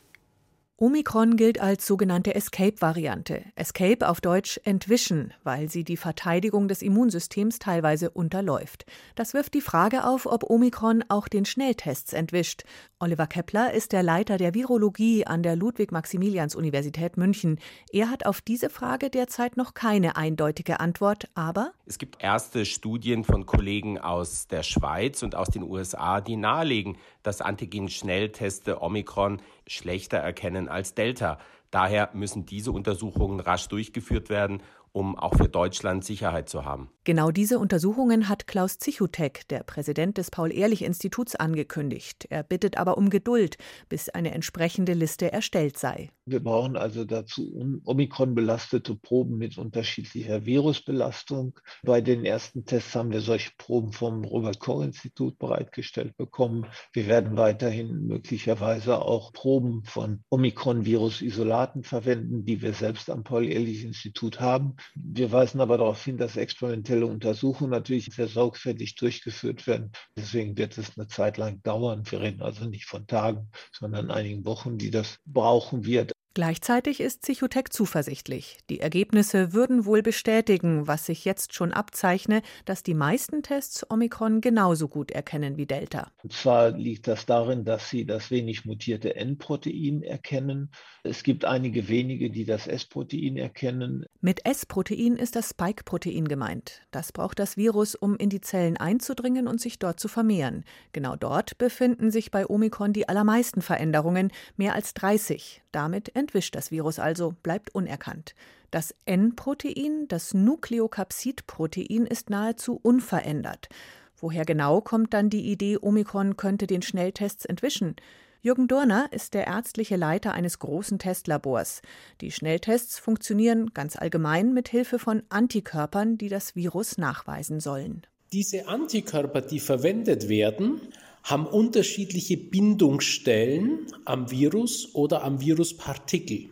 Omikron 0.83 1.37
gilt 1.37 1.61
als 1.61 1.87
sogenannte 1.87 2.35
Escape-Variante. 2.35 3.45
Escape 3.55 4.09
auf 4.09 4.21
Deutsch 4.21 4.61
entwischen, 4.65 5.33
weil 5.45 5.71
sie 5.71 5.85
die 5.85 5.97
Verteidigung 5.97 6.67
des 6.67 6.83
Immunsystems 6.83 7.61
teilweise 7.61 8.11
unterläuft. 8.11 8.85
Das 9.15 9.33
wirft 9.33 9.55
die 9.55 9.61
Frage 9.61 10.05
auf, 10.05 10.27
ob 10.27 10.51
Omikron 10.51 11.05
auch 11.09 11.29
den 11.29 11.45
Schnelltests 11.45 12.13
entwischt. 12.13 12.65
Oliver 12.99 13.29
Kepler 13.29 13.73
ist 13.73 13.93
der 13.93 14.03
Leiter 14.03 14.39
der 14.39 14.55
Virologie 14.55 15.25
an 15.25 15.45
der 15.45 15.55
Ludwig-Maximilians-Universität 15.55 17.17
München. 17.17 17.61
Er 17.93 18.11
hat 18.11 18.27
auf 18.27 18.41
diese 18.41 18.69
Frage 18.69 19.09
derzeit 19.09 19.57
noch 19.57 19.75
keine 19.75 20.17
eindeutige 20.17 20.81
Antwort, 20.81 21.29
aber 21.37 21.75
es 21.87 21.99
gibt 21.99 22.23
erste 22.23 22.65
Studien 22.65 23.23
von 23.23 23.47
Kollegen 23.47 23.99
aus 23.99 24.49
der 24.49 24.65
Schweiz 24.65 25.23
und 25.23 25.37
aus 25.37 25.49
den 25.49 25.63
USA, 25.63 26.21
die 26.21 26.37
nahelegen, 26.37 26.97
dass 27.23 27.41
Antigen-Schnellteste 27.41 28.83
Omikron 28.83 29.41
schlechter 29.67 30.19
erkennen 30.19 30.69
als 30.69 30.95
Delta. 30.95 31.39
Daher 31.71 32.11
müssen 32.13 32.45
diese 32.45 32.71
Untersuchungen 32.73 33.41
rasch 33.41 33.69
durchgeführt 33.69 34.29
werden 34.29 34.63
um 34.93 35.19
auch 35.19 35.35
für 35.35 35.49
Deutschland 35.49 36.05
Sicherheit 36.05 36.49
zu 36.49 36.65
haben. 36.65 36.91
Genau 37.05 37.31
diese 37.31 37.59
Untersuchungen 37.59 38.29
hat 38.29 38.47
Klaus 38.47 38.79
Zichutek, 38.79 39.49
der 39.49 39.65
Präsident 39.65 40.19
des 40.19 40.31
Paul-Ehrlich-Instituts, 40.31 41.35
angekündigt. 41.35 42.27
Er 42.31 42.43
bittet 42.43 42.77
aber 42.77 42.97
um 42.97 43.11
Geduld, 43.11 43.57
bis 43.89 44.09
eine 44.09 44.33
entsprechende 44.33 44.93
Liste 44.93 45.33
erstellt 45.33 45.79
sei. 45.79 46.11
Wir 46.25 46.41
brauchen 46.41 46.77
also 46.77 47.05
dazu 47.05 47.81
Omikron-belastete 47.85 48.95
Proben 48.95 49.39
mit 49.39 49.59
unterschiedlicher 49.59 50.47
Virusbelastung. 50.47 51.59
Bei 51.83 52.01
den 52.01 52.25
ersten 52.25 52.65
Tests 52.65 52.95
haben 52.95 53.11
wir 53.11 53.21
solche 53.21 53.51
Proben 53.59 53.93
vom 53.93 54.23
Robert-Koch-Institut 54.25 55.39
bereitgestellt 55.39 56.17
bekommen. 56.17 56.67
Wir 56.93 57.09
werden 57.09 57.37
weiterhin 57.37 58.07
möglicherweise 58.07 59.01
auch 59.03 59.33
Proben 59.33 59.83
von 59.85 60.23
Omikron-Virus-Isolaten 60.29 61.83
verwenden, 61.83 62.45
die 62.45 62.63
wir 62.63 62.75
selbst 62.75 63.11
am 63.11 63.25
Paul-Ehrlich-Institut 63.25 64.41
haben. 64.41 64.77
Wir 64.95 65.33
weisen 65.33 65.61
aber 65.61 65.79
darauf 65.79 66.05
hin, 66.05 66.17
dass 66.17 66.37
experimentelle 66.37 67.07
Untersuchungen 67.07 67.71
natürlich 67.71 68.07
sehr 68.07 68.29
sorgfältig 68.29 68.97
durchgeführt 68.97 69.67
werden. 69.67 69.93
Deswegen 70.17 70.57
wird 70.57 70.79
es 70.79 70.97
eine 70.97 71.07
Zeit 71.07 71.37
lang 71.37 71.63
dauern. 71.63 72.03
Wir 72.11 72.21
reden 72.21 72.43
also 72.43 72.67
nicht 72.67 72.87
von 72.87 73.07
Tagen, 73.07 73.51
sondern 73.73 74.11
einigen 74.11 74.45
Wochen, 74.45 74.79
die 74.79 74.91
das 74.91 75.19
brauchen 75.25 75.85
wird. 75.85 76.13
Gleichzeitig 76.35 77.01
ist 77.01 77.23
Psychotech 77.23 77.69
zuversichtlich. 77.71 78.59
Die 78.71 78.81
Ergebnisse 78.81 79.53
würden 79.53 79.85
wohl 79.85 80.03
bestätigen, 80.03 80.87
was 80.87 81.05
sich 81.05 81.27
jetzt 81.27 81.53
schon 81.53 81.73
abzeichne, 81.73 82.41
dass 82.65 82.83
die 82.83 82.95
meisten 82.95 83.43
Tests 83.43 83.85
Omikron 83.91 84.41
genauso 84.41 84.89
gut 84.89 85.11
erkennen 85.11 85.59
wie 85.59 85.67
Delta. 85.67 86.11
Und 86.23 86.33
zwar 86.33 86.71
liegt 86.71 87.07
das 87.07 87.27
darin, 87.27 87.67
dass 87.67 87.91
sie 87.91 88.07
das 88.07 88.31
wenig 88.31 88.65
mutierte 88.65 89.15
N-Protein 89.15 90.03
erkennen. 90.03 90.71
Es 91.03 91.23
gibt 91.23 91.45
einige 91.45 91.89
wenige, 91.89 92.31
die 92.31 92.47
das 92.47 92.67
S-Protein 92.67 93.37
erkennen. 93.37 94.07
Mit 94.21 94.47
S-Protein 94.47 95.17
ist 95.17 95.37
das 95.37 95.51
Spike-Protein 95.51 96.29
gemeint. 96.29 96.81
Das 96.93 97.13
braucht 97.13 97.41
das 97.41 97.59
Virus, 97.59 97.95
um 97.95 98.17
in 98.17 98.31
die 98.31 98.41
Zellen 98.41 98.79
einzudringen 98.79 99.49
und 99.49 99.61
sich 99.61 99.79
dort 99.79 100.01
zu 100.01 100.09
vermehren. 100.09 100.65
Genau 100.93 101.17
dort 101.17 101.59
befinden 101.59 102.11
sich 102.11 102.31
bei 102.31 102.49
Omikron 102.49 102.95
die 102.95 103.09
allermeisten 103.09 103.61
Veränderungen, 103.61 104.31
mehr 104.57 104.75
als 104.75 104.95
30. 104.95 105.63
Damit 105.73 106.09
entwischt 106.23 106.55
das 106.55 106.71
Virus 106.71 106.99
also, 106.99 107.35
bleibt 107.43 107.75
unerkannt. 107.75 108.35
Das 108.71 108.95
N-Protein, 109.05 110.07
das 110.09 110.33
Nukleokapsid-Protein, 110.33 112.07
ist 112.07 112.31
nahezu 112.31 112.81
unverändert. 112.83 113.69
Woher 114.17 114.45
genau 114.45 114.81
kommt 114.81 115.13
dann 115.13 115.29
die 115.29 115.51
Idee, 115.51 115.77
Omikron 115.79 116.37
könnte 116.37 116.67
den 116.67 116.81
Schnelltests 116.81 117.45
entwischen? 117.45 117.97
Jürgen 118.41 118.67
Durner 118.69 119.09
ist 119.13 119.35
der 119.35 119.47
ärztliche 119.47 119.97
Leiter 119.97 120.33
eines 120.33 120.59
großen 120.59 120.99
Testlabors. 120.99 121.83
Die 122.21 122.33
Schnelltests 122.33 122.99
funktionieren 122.99 123.73
ganz 123.75 123.95
allgemein 123.95 124.55
mit 124.55 124.69
Hilfe 124.69 124.99
von 124.99 125.23
Antikörpern, 125.29 126.19
die 126.19 126.29
das 126.29 126.57
Virus 126.57 126.99
nachweisen 126.99 127.61
sollen. 127.61 128.03
Diese 128.33 128.67
Antikörper, 128.67 129.43
die 129.43 129.61
verwendet 129.61 130.29
werden, 130.29 130.81
haben 131.23 131.47
unterschiedliche 131.47 132.37
Bindungsstellen 132.37 133.87
am 134.05 134.31
Virus 134.31 134.95
oder 134.95 135.23
am 135.23 135.41
Viruspartikel. 135.41 136.51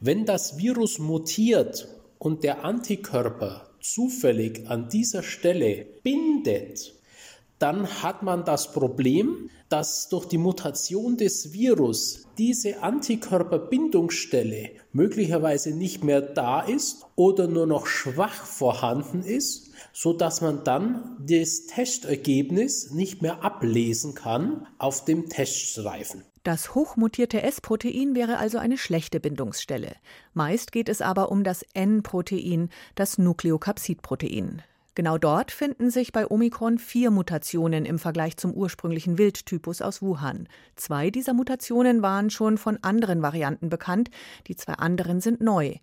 Wenn 0.00 0.26
das 0.26 0.58
Virus 0.58 0.98
mutiert 0.98 1.88
und 2.18 2.44
der 2.44 2.64
Antikörper 2.64 3.70
zufällig 3.80 4.68
an 4.68 4.88
dieser 4.88 5.22
Stelle 5.22 5.86
bindet, 6.02 6.94
dann 7.62 8.02
hat 8.02 8.22
man 8.22 8.44
das 8.44 8.72
Problem, 8.72 9.48
dass 9.68 10.08
durch 10.08 10.26
die 10.26 10.38
Mutation 10.38 11.16
des 11.16 11.52
Virus 11.52 12.26
diese 12.36 12.82
Antikörperbindungsstelle 12.82 14.70
möglicherweise 14.92 15.70
nicht 15.70 16.04
mehr 16.04 16.20
da 16.20 16.60
ist 16.60 17.06
oder 17.16 17.46
nur 17.46 17.66
noch 17.66 17.86
schwach 17.86 18.44
vorhanden 18.44 19.22
ist 19.22 19.72
so 19.92 20.12
dass 20.12 20.40
man 20.40 20.64
dann 20.64 21.16
das 21.20 21.66
Testergebnis 21.66 22.90
nicht 22.90 23.22
mehr 23.22 23.44
ablesen 23.44 24.14
kann 24.14 24.66
auf 24.78 25.04
dem 25.04 25.28
Teststreifen. 25.28 26.24
Das 26.44 26.74
hochmutierte 26.74 27.42
S-Protein 27.42 28.16
wäre 28.16 28.38
also 28.38 28.58
eine 28.58 28.76
schlechte 28.76 29.20
Bindungsstelle. 29.20 29.94
Meist 30.34 30.72
geht 30.72 30.88
es 30.88 31.00
aber 31.00 31.30
um 31.30 31.44
das 31.44 31.64
N-Protein, 31.74 32.68
das 32.96 33.16
Nukleokapsidprotein. 33.18 34.62
Genau 34.94 35.16
dort 35.16 35.50
finden 35.52 35.90
sich 35.90 36.12
bei 36.12 36.30
Omikron 36.30 36.78
vier 36.78 37.10
Mutationen 37.10 37.86
im 37.86 37.98
Vergleich 37.98 38.36
zum 38.36 38.52
ursprünglichen 38.52 39.16
Wildtypus 39.16 39.80
aus 39.80 40.02
Wuhan. 40.02 40.48
Zwei 40.76 41.10
dieser 41.10 41.32
Mutationen 41.32 42.02
waren 42.02 42.28
schon 42.28 42.58
von 42.58 42.78
anderen 42.82 43.22
Varianten 43.22 43.70
bekannt, 43.70 44.10
die 44.48 44.56
zwei 44.56 44.74
anderen 44.74 45.20
sind 45.20 45.40
neu. 45.40 45.76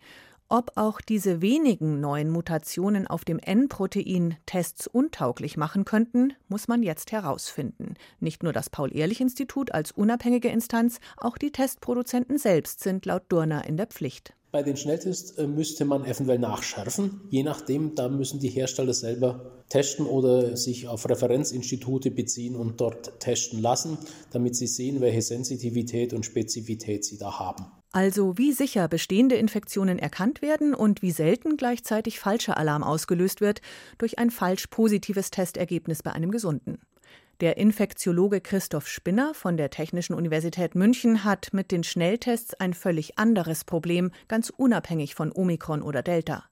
Ob 0.52 0.72
auch 0.78 1.02
diese 1.02 1.42
wenigen 1.42 2.00
neuen 2.00 2.30
Mutationen 2.32 3.06
auf 3.06 3.24
dem 3.24 3.38
N-Protein 3.38 4.36
Tests 4.48 4.88
untauglich 4.88 5.58
machen 5.58 5.86
könnten, 5.86 6.34
muss 6.48 6.68
man 6.68 6.82
jetzt 6.82 7.12
herausfinden. 7.12 7.94
Nicht 8.20 8.42
nur 8.42 8.54
das 8.54 8.72
Paul-Ehrlich-Institut 8.72 9.72
als 9.74 9.92
unabhängige 9.92 10.50
Instanz, 10.50 11.00
auch 11.18 11.38
die 11.38 11.52
Testproduzenten 11.52 12.40
selbst 12.40 12.82
sind 12.82 13.06
laut 13.06 13.24
Durner 13.30 13.66
in 13.66 13.78
der 13.78 13.86
Pflicht. 13.86 14.34
Bei 14.52 14.64
den 14.64 14.78
Schnelltests 14.78 15.32
äh, 15.38 15.46
müsste 15.46 15.86
man 15.86 16.06
eventuell 16.06 16.40
nachschärfen. 16.40 17.22
Je 17.30 17.44
nachdem, 17.44 17.94
da 17.94 18.10
müssen 18.10 18.40
die 18.40 18.50
Hersteller 18.50 18.94
selber 18.94 19.64
testen 19.70 20.08
oder 20.08 20.58
sich 20.58 20.88
auf 20.88 21.08
Referenzinstitute 21.08 22.10
beziehen 22.10 22.56
und 22.56 22.82
dort 22.82 23.20
testen 23.20 23.62
lassen, 23.62 24.00
damit 24.32 24.56
sie 24.56 24.66
sehen, 24.66 25.02
welche 25.02 25.22
Sensitivität 25.22 26.14
und 26.14 26.26
Spezifität 26.26 27.06
sie 27.06 27.20
da 27.20 27.38
haben. 27.38 27.68
Also 27.92 28.38
wie 28.38 28.52
sicher 28.52 28.88
bestehende 28.88 29.36
Infektionen 29.36 30.00
erkannt 30.00 30.42
werden 30.42 30.74
und 30.74 31.04
wie 31.04 31.12
selten 31.12 31.56
gleichzeitig 31.56 32.20
falscher 32.20 32.58
Alarm 32.58 32.84
ausgelöst 32.84 33.42
wird 33.42 33.62
durch 34.00 34.18
ein 34.18 34.32
falsch 34.32 34.68
positives 34.68 35.30
Testergebnis 35.32 36.02
bei 36.02 36.12
einem 36.12 36.32
Gesunden. 36.32 36.80
Der 37.42 37.56
Infektiologe 37.56 38.42
Christoph 38.42 38.90
Spinner 38.90 39.34
von 39.34 39.56
der 39.56 39.70
Technischen 39.70 40.14
Universität 40.14 40.76
München 40.76 41.24
hat 41.24 41.54
mit 41.54 41.72
den 41.72 41.86
Schnelltests 41.86 42.54
ein 42.56 42.74
völlig 42.74 43.18
anderes 43.18 43.64
Problem, 43.64 44.12
ganz 44.28 44.50
unabhängig 44.50 45.16
von 45.16 45.32
Omikron 45.32 45.82
oder 45.82 46.04
Delta 46.04 46.44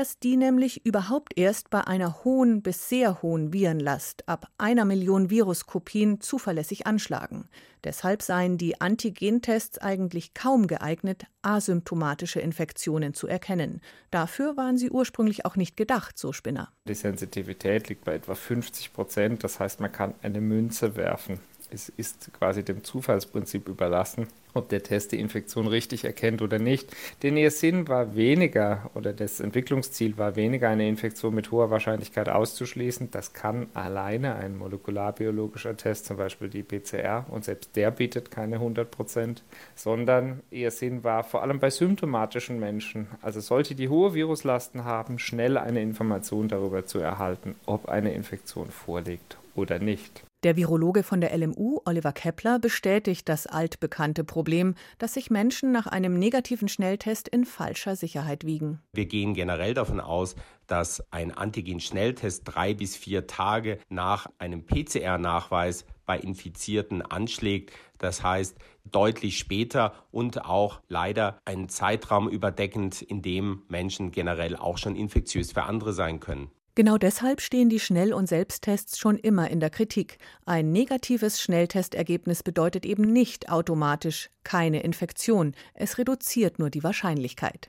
dass 0.00 0.18
die 0.18 0.38
nämlich 0.38 0.86
überhaupt 0.86 1.36
erst 1.36 1.68
bei 1.68 1.86
einer 1.86 2.24
hohen 2.24 2.62
bis 2.62 2.88
sehr 2.88 3.20
hohen 3.20 3.52
Virenlast 3.52 4.26
ab 4.26 4.48
einer 4.56 4.86
Million 4.86 5.28
Viruskopien 5.28 6.22
zuverlässig 6.22 6.86
anschlagen. 6.86 7.50
Deshalb 7.84 8.22
seien 8.22 8.56
die 8.56 8.80
Antigentests 8.80 9.76
eigentlich 9.76 10.32
kaum 10.32 10.68
geeignet, 10.68 11.26
asymptomatische 11.42 12.40
Infektionen 12.40 13.12
zu 13.12 13.26
erkennen. 13.26 13.82
Dafür 14.10 14.56
waren 14.56 14.78
sie 14.78 14.90
ursprünglich 14.90 15.44
auch 15.44 15.56
nicht 15.56 15.76
gedacht, 15.76 16.16
so 16.16 16.32
Spinner. 16.32 16.72
Die 16.88 16.94
Sensitivität 16.94 17.90
liegt 17.90 18.04
bei 18.04 18.14
etwa 18.14 18.34
50 18.34 18.94
Prozent, 18.94 19.44
das 19.44 19.60
heißt, 19.60 19.80
man 19.80 19.92
kann 19.92 20.14
eine 20.22 20.40
Münze 20.40 20.96
werfen. 20.96 21.40
Es 21.70 21.88
ist 21.88 22.32
quasi 22.32 22.64
dem 22.64 22.82
Zufallsprinzip 22.84 23.68
überlassen, 23.68 24.26
ob 24.54 24.68
der 24.68 24.82
Test 24.82 25.12
die 25.12 25.20
Infektion 25.20 25.66
richtig 25.66 26.04
erkennt 26.04 26.42
oder 26.42 26.58
nicht. 26.58 26.94
Denn 27.22 27.36
ihr 27.36 27.50
Sinn 27.50 27.88
war 27.88 28.16
weniger 28.16 28.90
oder 28.94 29.12
das 29.12 29.40
Entwicklungsziel 29.40 30.18
war 30.18 30.36
weniger, 30.36 30.68
eine 30.68 30.88
Infektion 30.88 31.34
mit 31.34 31.50
hoher 31.50 31.70
Wahrscheinlichkeit 31.70 32.28
auszuschließen. 32.28 33.10
Das 33.10 33.32
kann 33.32 33.68
alleine 33.74 34.36
ein 34.36 34.56
molekularbiologischer 34.56 35.76
Test, 35.76 36.06
zum 36.06 36.16
Beispiel 36.16 36.48
die 36.48 36.62
PCR, 36.62 37.26
und 37.28 37.44
selbst 37.44 37.76
der 37.76 37.90
bietet 37.90 38.30
keine 38.30 38.56
100 38.56 38.90
Prozent, 38.90 39.42
sondern 39.74 40.40
ihr 40.50 40.70
Sinn 40.70 41.04
war 41.04 41.24
vor 41.24 41.42
allem 41.42 41.60
bei 41.60 41.70
symptomatischen 41.70 42.58
Menschen, 42.58 43.08
also 43.22 43.40
solche, 43.40 43.74
die 43.74 43.88
hohe 43.88 44.14
Viruslasten 44.14 44.84
haben, 44.84 45.18
schnell 45.18 45.56
eine 45.56 45.82
Information 45.82 46.48
darüber 46.48 46.84
zu 46.84 46.98
erhalten, 46.98 47.54
ob 47.66 47.88
eine 47.88 48.12
Infektion 48.12 48.70
vorliegt 48.70 49.38
oder 49.54 49.78
nicht. 49.78 50.24
Der 50.42 50.56
Virologe 50.56 51.02
von 51.02 51.20
der 51.20 51.36
LMU, 51.36 51.80
Oliver 51.84 52.12
Kepler, 52.12 52.58
bestätigt 52.58 53.28
das 53.28 53.46
altbekannte 53.46 54.24
Problem, 54.24 54.74
dass 54.96 55.12
sich 55.12 55.30
Menschen 55.30 55.70
nach 55.70 55.86
einem 55.86 56.18
negativen 56.18 56.66
Schnelltest 56.66 57.28
in 57.28 57.44
falscher 57.44 57.94
Sicherheit 57.94 58.46
wiegen. 58.46 58.80
Wir 58.94 59.04
gehen 59.04 59.34
generell 59.34 59.74
davon 59.74 60.00
aus, 60.00 60.36
dass 60.66 61.04
ein 61.12 61.30
Antigen-Schnelltest 61.30 62.44
drei 62.46 62.72
bis 62.72 62.96
vier 62.96 63.26
Tage 63.26 63.80
nach 63.90 64.28
einem 64.38 64.64
PCR-Nachweis 64.64 65.84
bei 66.06 66.18
Infizierten 66.18 67.02
anschlägt. 67.02 67.74
Das 67.98 68.22
heißt, 68.22 68.56
deutlich 68.86 69.36
später 69.36 69.92
und 70.10 70.46
auch 70.46 70.80
leider 70.88 71.38
einen 71.44 71.68
Zeitraum 71.68 72.30
überdeckend, 72.30 73.02
in 73.02 73.20
dem 73.20 73.64
Menschen 73.68 74.10
generell 74.10 74.56
auch 74.56 74.78
schon 74.78 74.96
infektiös 74.96 75.52
für 75.52 75.64
andere 75.64 75.92
sein 75.92 76.18
können. 76.18 76.50
Genau 76.80 76.96
deshalb 76.96 77.42
stehen 77.42 77.68
die 77.68 77.78
Schnell- 77.78 78.14
und 78.14 78.26
Selbsttests 78.26 78.98
schon 78.98 79.18
immer 79.18 79.50
in 79.50 79.60
der 79.60 79.68
Kritik. 79.68 80.16
Ein 80.46 80.72
negatives 80.72 81.38
Schnelltestergebnis 81.38 82.42
bedeutet 82.42 82.86
eben 82.86 83.02
nicht 83.02 83.50
automatisch 83.50 84.30
keine 84.44 84.80
Infektion. 84.80 85.54
Es 85.74 85.98
reduziert 85.98 86.58
nur 86.58 86.70
die 86.70 86.82
Wahrscheinlichkeit. 86.82 87.68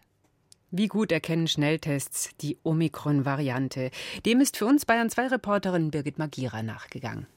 Wie 0.70 0.88
gut 0.88 1.12
erkennen 1.12 1.50
Schnelltests 1.50 2.30
die 2.40 2.58
Omikron-Variante? 2.64 3.92
Dem 4.26 4.40
ist 4.40 4.56
für 4.56 4.66
uns 4.66 4.86
Bayern 4.86 5.10
2 5.10 5.28
Reporterin 5.28 5.92
Birgit 5.92 6.18
Magira 6.18 6.64
nachgegangen. 6.64 7.28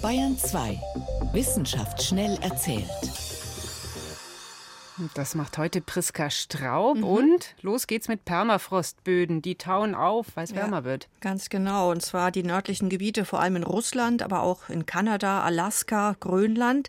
Bayern 0.00 0.38
2. 0.38 0.80
Wissenschaft 1.34 2.02
schnell 2.02 2.38
erzählt. 2.40 2.88
Das 5.14 5.34
macht 5.34 5.56
heute 5.56 5.80
Priska 5.80 6.28
Straub. 6.30 6.98
Mhm. 6.98 7.04
Und 7.04 7.54
los 7.62 7.86
geht's 7.86 8.08
mit 8.08 8.24
Permafrostböden. 8.24 9.40
Die 9.40 9.54
tauen 9.54 9.94
auf, 9.94 10.26
weil 10.34 10.44
es 10.44 10.50
ja, 10.50 10.56
wärmer 10.56 10.84
wird. 10.84 11.08
Ganz 11.20 11.48
genau. 11.48 11.90
Und 11.90 12.02
zwar 12.02 12.30
die 12.30 12.42
nördlichen 12.42 12.88
Gebiete, 12.88 13.24
vor 13.24 13.40
allem 13.40 13.56
in 13.56 13.62
Russland, 13.62 14.22
aber 14.22 14.42
auch 14.42 14.68
in 14.68 14.86
Kanada, 14.86 15.42
Alaska, 15.42 16.16
Grönland. 16.20 16.88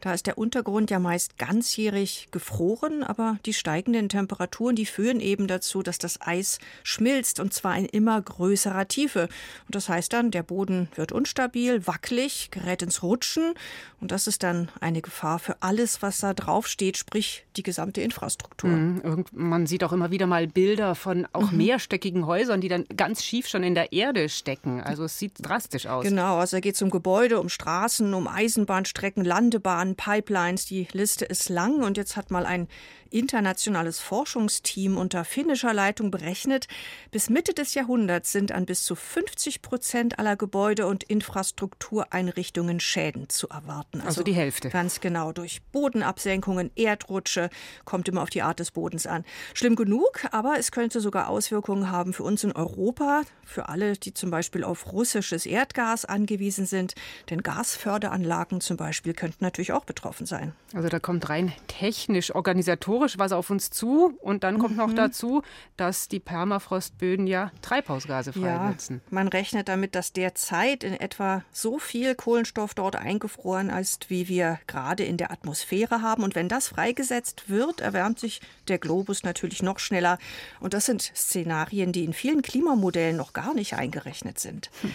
Da 0.00 0.12
ist 0.12 0.26
der 0.26 0.38
Untergrund 0.38 0.90
ja 0.90 0.98
meist 0.98 1.38
ganzjährig 1.38 2.28
gefroren. 2.32 3.04
Aber 3.04 3.38
die 3.46 3.54
steigenden 3.54 4.08
Temperaturen, 4.08 4.74
die 4.74 4.86
führen 4.86 5.20
eben 5.20 5.46
dazu, 5.46 5.82
dass 5.82 5.98
das 5.98 6.20
Eis 6.20 6.58
schmilzt. 6.82 7.38
Und 7.38 7.54
zwar 7.54 7.76
in 7.76 7.86
immer 7.86 8.20
größerer 8.20 8.88
Tiefe. 8.88 9.28
Und 9.66 9.74
das 9.74 9.88
heißt 9.88 10.12
dann, 10.12 10.30
der 10.30 10.42
Boden 10.42 10.88
wird 10.96 11.12
unstabil, 11.12 11.86
wackelig, 11.86 12.50
gerät 12.50 12.82
ins 12.82 13.02
Rutschen. 13.02 13.54
Und 14.00 14.10
das 14.10 14.26
ist 14.26 14.42
dann 14.42 14.68
eine 14.80 15.00
Gefahr 15.00 15.38
für 15.38 15.56
alles, 15.60 16.02
was 16.02 16.18
da 16.18 16.34
drauf 16.34 16.66
steht, 16.66 16.96
sprich 16.96 17.44
die 17.56 17.62
gesamte 17.62 18.00
Infrastruktur. 18.00 18.70
Mhm. 18.70 19.24
Man 19.32 19.66
sieht 19.66 19.84
auch 19.84 19.92
immer 19.92 20.10
wieder 20.10 20.26
mal 20.26 20.46
Bilder 20.46 20.94
von 20.94 21.26
auch 21.32 21.50
mhm. 21.50 21.58
mehrstöckigen 21.58 22.26
Häusern, 22.26 22.60
die 22.60 22.68
dann 22.68 22.84
ganz 22.96 23.22
schief 23.24 23.48
schon 23.48 23.62
in 23.62 23.74
der 23.74 23.92
Erde 23.92 24.28
stecken. 24.28 24.80
Also 24.80 25.04
es 25.04 25.18
sieht 25.18 25.34
drastisch 25.40 25.86
aus. 25.86 26.04
Genau, 26.04 26.36
also 26.38 26.56
da 26.56 26.60
geht 26.60 26.74
es 26.74 26.82
um 26.82 26.90
Gebäude, 26.90 27.40
um 27.40 27.48
Straßen, 27.48 28.14
um 28.14 28.28
Eisenbahnstrecken, 28.28 29.24
Landebahnen, 29.24 29.96
Pipelines. 29.96 30.66
Die 30.66 30.86
Liste 30.92 31.24
ist 31.24 31.48
lang 31.48 31.82
und 31.82 31.96
jetzt 31.96 32.16
hat 32.16 32.30
mal 32.30 32.46
ein 32.46 32.68
internationales 33.12 34.00
Forschungsteam 34.00 34.96
unter 34.96 35.24
finnischer 35.24 35.72
Leitung 35.72 36.10
berechnet, 36.10 36.66
bis 37.10 37.30
Mitte 37.30 37.54
des 37.54 37.74
Jahrhunderts 37.74 38.32
sind 38.32 38.52
an 38.52 38.66
bis 38.66 38.84
zu 38.84 38.94
50 38.94 39.62
Prozent 39.62 40.18
aller 40.18 40.36
Gebäude 40.36 40.86
und 40.86 41.04
Infrastruktureinrichtungen 41.04 42.80
Schäden 42.80 43.28
zu 43.28 43.48
erwarten. 43.48 43.98
Also, 43.98 44.08
also 44.08 44.22
die 44.22 44.34
Hälfte. 44.34 44.70
Ganz 44.70 45.00
genau. 45.00 45.32
Durch 45.32 45.62
Bodenabsenkungen, 45.72 46.70
Erdrutsche, 46.74 47.50
kommt 47.84 48.08
immer 48.08 48.22
auf 48.22 48.30
die 48.30 48.42
Art 48.42 48.60
des 48.60 48.70
Bodens 48.70 49.06
an. 49.06 49.24
Schlimm 49.54 49.76
genug, 49.76 50.26
aber 50.30 50.58
es 50.58 50.72
könnte 50.72 51.00
sogar 51.00 51.28
Auswirkungen 51.28 51.90
haben 51.90 52.12
für 52.12 52.22
uns 52.22 52.44
in 52.44 52.52
Europa, 52.52 53.22
für 53.44 53.68
alle, 53.68 53.94
die 53.94 54.14
zum 54.14 54.30
Beispiel 54.30 54.64
auf 54.64 54.92
russisches 54.92 55.46
Erdgas 55.46 56.04
angewiesen 56.04 56.66
sind. 56.66 56.94
Denn 57.30 57.42
Gasförderanlagen 57.42 58.60
zum 58.60 58.76
Beispiel 58.76 59.12
könnten 59.14 59.44
natürlich 59.44 59.72
auch 59.72 59.84
betroffen 59.84 60.26
sein. 60.26 60.52
Also 60.74 60.88
da 60.88 60.98
kommt 60.98 61.28
rein 61.28 61.52
technisch, 61.66 62.34
organisatorisch 62.34 63.01
historisch 63.02 63.18
was 63.18 63.32
auf 63.32 63.50
uns 63.50 63.70
zu. 63.70 64.16
Und 64.20 64.44
dann 64.44 64.58
kommt 64.58 64.72
mhm. 64.72 64.78
noch 64.78 64.92
dazu, 64.92 65.42
dass 65.76 66.08
die 66.08 66.20
Permafrostböden 66.20 67.26
ja 67.26 67.50
Treibhausgase 67.62 68.32
freisetzen. 68.32 69.00
Ja, 69.04 69.14
man 69.14 69.28
rechnet 69.28 69.68
damit, 69.68 69.94
dass 69.94 70.12
derzeit 70.12 70.84
in 70.84 70.94
etwa 70.94 71.42
so 71.52 71.78
viel 71.78 72.14
Kohlenstoff 72.14 72.74
dort 72.74 72.96
eingefroren 72.96 73.70
ist, 73.70 74.10
wie 74.10 74.28
wir 74.28 74.58
gerade 74.66 75.04
in 75.04 75.16
der 75.16 75.30
Atmosphäre 75.30 76.02
haben. 76.02 76.22
Und 76.22 76.34
wenn 76.34 76.48
das 76.48 76.68
freigesetzt 76.68 77.48
wird, 77.48 77.80
erwärmt 77.80 78.18
sich 78.18 78.40
der 78.68 78.78
Globus 78.78 79.22
natürlich 79.22 79.62
noch 79.62 79.78
schneller. 79.78 80.18
Und 80.60 80.74
das 80.74 80.86
sind 80.86 81.02
Szenarien, 81.02 81.92
die 81.92 82.04
in 82.04 82.12
vielen 82.12 82.42
Klimamodellen 82.42 83.16
noch 83.16 83.32
gar 83.32 83.54
nicht 83.54 83.74
eingerechnet 83.74 84.38
sind. 84.38 84.70
Hm. 84.82 84.94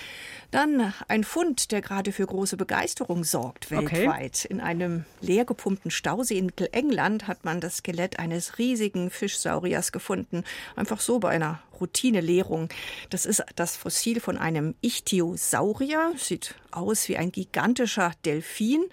Dann 0.51 0.93
ein 1.09 1.23
Fund, 1.23 1.71
der 1.71 1.81
gerade 1.81 2.11
für 2.11 2.25
große 2.25 2.55
Begeisterung 2.55 3.23
sorgt 3.23 3.69
weltweit. 3.69 4.45
Okay. 4.45 4.47
In 4.49 4.61
einem 4.61 5.05
leergepumpten 5.19 5.91
Stausee 5.91 6.37
in 6.37 6.45
Mittelengland 6.47 7.27
hat 7.27 7.43
man 7.43 7.59
das 7.59 7.77
Skelett 7.77 8.19
eines 8.19 8.57
riesigen 8.57 9.09
Fischsauriers 9.09 9.91
gefunden. 9.91 10.43
Einfach 10.75 11.01
so 11.01 11.19
bei 11.19 11.29
einer 11.29 11.59
Routinelehrung. 11.79 12.69
Das 13.09 13.25
ist 13.25 13.43
das 13.55 13.75
Fossil 13.75 14.19
von 14.19 14.37
einem 14.37 14.75
Ichthyosaurier. 14.81 16.13
Sieht 16.17 16.55
aus 16.71 17.07
wie 17.09 17.17
ein 17.17 17.31
gigantischer 17.31 18.11
Delfin. 18.25 18.85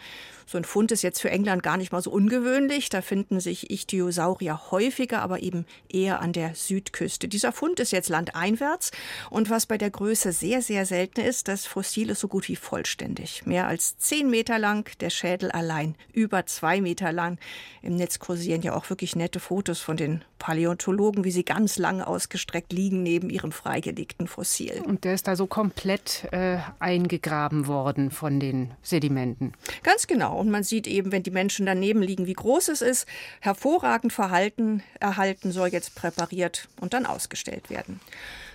So 0.47 0.59
ein 0.59 0.65
Fund 0.65 0.93
ist 0.93 1.03
jetzt 1.03 1.21
für 1.21 1.31
England 1.31 1.63
gar 1.63 1.77
nicht 1.77 1.93
mal 1.93 2.03
so 2.03 2.11
ungewöhnlich. 2.11 2.91
Da 2.91 3.01
finden 3.01 3.41
sich 3.41 3.71
Ichthyosaurier 3.71 4.71
häufiger, 4.71 5.23
aber 5.23 5.43
eben 5.43 5.65
eher 5.89 6.21
an 6.21 6.33
der 6.33 6.55
Südküste. 6.55 7.29
Dieser 7.29 7.53
Fund 7.53 7.81
ist 7.81 7.93
jetzt 7.93 8.11
landeinwärts. 8.11 8.91
Und 9.31 9.49
was 9.49 9.67
bei 9.67 9.79
der 9.79 9.91
Größe 9.91 10.33
sehr, 10.33 10.61
sehr 10.61 10.85
selten 10.85 11.21
ist, 11.21 11.49
das 11.49 11.67
Fossil 11.67 12.11
ist 12.11 12.21
so 12.21 12.29
gut 12.29 12.49
wie 12.49 12.57
vollständig. 12.57 13.47
Mehr 13.47 13.67
als 13.67 13.97
zehn 13.99 14.29
Meter 14.29 14.59
lang, 14.59 14.91
der 15.01 15.11
Schädel 15.11 15.51
allein 15.51 15.95
über 16.13 16.45
zwei 16.47 16.81
Meter 16.81 17.13
lang. 17.13 17.39
Im 17.81 17.97
Netz 17.97 18.19
kursieren 18.19 18.63
ja 18.63 18.75
auch 18.75 18.91
wirklich 18.91 19.17
nette 19.17 19.41
Fotos 19.41 19.81
von 19.81 19.97
den 19.97 20.25
Paläontologen, 20.39 21.25
wie 21.25 21.31
sie 21.31 21.45
ganz 21.45 21.79
lang 21.79 22.03
ausgestreckt 22.03 22.73
liegen 22.75 23.03
neben 23.03 23.31
ihrem 23.31 23.53
freigelegten 23.53 24.27
Fossil. 24.27 24.83
Und 24.85 25.05
der 25.05 25.15
ist 25.15 25.29
da 25.29 25.37
so 25.37 25.47
komplett 25.47 26.27
äh, 26.33 26.59
eingegraben 26.79 27.67
worden 27.67 28.11
von 28.11 28.41
den 28.41 28.75
Sedimenten. 28.83 29.53
Ganz 29.83 30.07
genau. 30.07 30.39
Und 30.39 30.51
man 30.51 30.65
sieht 30.65 30.87
eben, 30.87 31.13
wenn 31.13 31.23
die 31.23 31.31
Menschen 31.31 31.67
daneben 31.67 32.03
liegen, 32.03 32.27
wie 32.27 32.35
groß 32.35 32.69
es 32.69 32.83
ist. 32.83 33.07
Hervorragend 33.41 34.13
verhalten, 34.13 34.83
erhalten 35.01 35.53
soll 35.53 35.69
jetzt 35.69 35.95
präpariert 35.95 36.69
und 36.81 36.93
dann 36.93 37.07
ausgestellt 37.07 37.71
werden. 37.71 38.01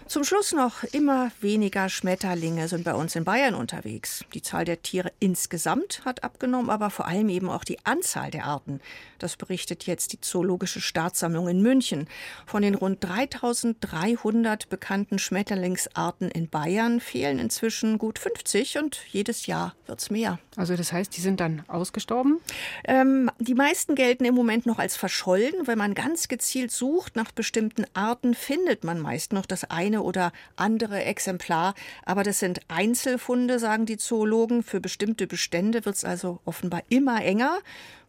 Zum 0.10 0.24
Schluss 0.24 0.54
noch 0.54 0.84
immer 0.86 1.32
weniger 1.40 1.88
Schmetterlinge 1.88 2.68
sind 2.68 2.84
bei 2.84 2.96
uns 2.96 3.16
in 3.16 3.26
Bayern 3.26 3.54
unterwegs. 3.54 4.26
Die 4.34 4.42
Zahl 4.42 4.66
der 4.66 4.82
Tiere 4.82 5.12
insgesamt 5.20 6.04
hat 6.04 6.24
abgenommen, 6.24 6.72
aber 6.72 6.90
vor 6.90 7.06
allem 7.06 7.30
eben 7.30 7.48
auch 7.48 7.64
die 7.64 7.78
Anzahl 7.86 8.32
der 8.32 8.46
Arten. 8.46 8.82
Das 9.20 9.36
berichtet 9.36 9.86
jetzt 9.86 10.12
die 10.14 10.20
Zoologische 10.20 10.82
Staatssammlung 10.82 11.48
in 11.48 11.62
München. 11.62 12.08
Von 12.48 12.64
den 12.64 12.74
rund 12.74 13.04
3300 13.04 14.68
bekannten 14.70 15.20
Schmetterlingsarten 15.20 16.32
in 16.32 16.50
Bayern 16.50 17.02
fehlen 17.02 17.38
inzwischen 17.38 18.00
gut 18.00 18.18
50 18.18 18.80
und 18.80 19.00
jedes 19.12 19.46
Jahr 19.46 19.76
wird 19.86 20.00
es 20.00 20.10
mehr. 20.10 20.40
Also 20.56 20.76
das 20.76 20.92
heißt, 20.92 21.16
die 21.16 21.22
sind 21.22 21.40
dann 21.40 21.64
ausgestorben? 21.68 22.40
Ähm, 22.84 23.30
die 23.40 23.54
meisten 23.54 23.94
gelten 23.94 24.26
im 24.26 24.34
Moment 24.34 24.66
noch 24.66 24.80
als 24.80 24.98
verschollen. 24.98 25.54
Wenn 25.66 25.78
man 25.78 25.94
ganz 25.94 26.28
gezielt 26.28 26.72
sucht 26.72 27.16
nach 27.16 27.32
bestimmten 27.32 27.86
Arten, 27.94 28.34
findet 28.34 28.84
man 28.84 29.00
meist 29.00 29.34
noch 29.34 29.46
das 29.46 29.70
eine 29.70 29.99
oder 30.02 30.32
andere 30.56 31.04
Exemplar. 31.04 31.76
Aber 32.06 32.24
das 32.24 32.40
sind 32.40 32.62
Einzelfunde, 32.68 33.60
sagen 33.60 33.86
die 33.86 33.98
Zoologen. 33.98 34.64
Für 34.64 34.80
bestimmte 34.80 35.28
Bestände 35.28 35.86
wird 35.86 35.96
es 35.96 36.04
also 36.04 36.40
offenbar 36.46 36.84
immer 36.90 37.24
enger 37.24 37.60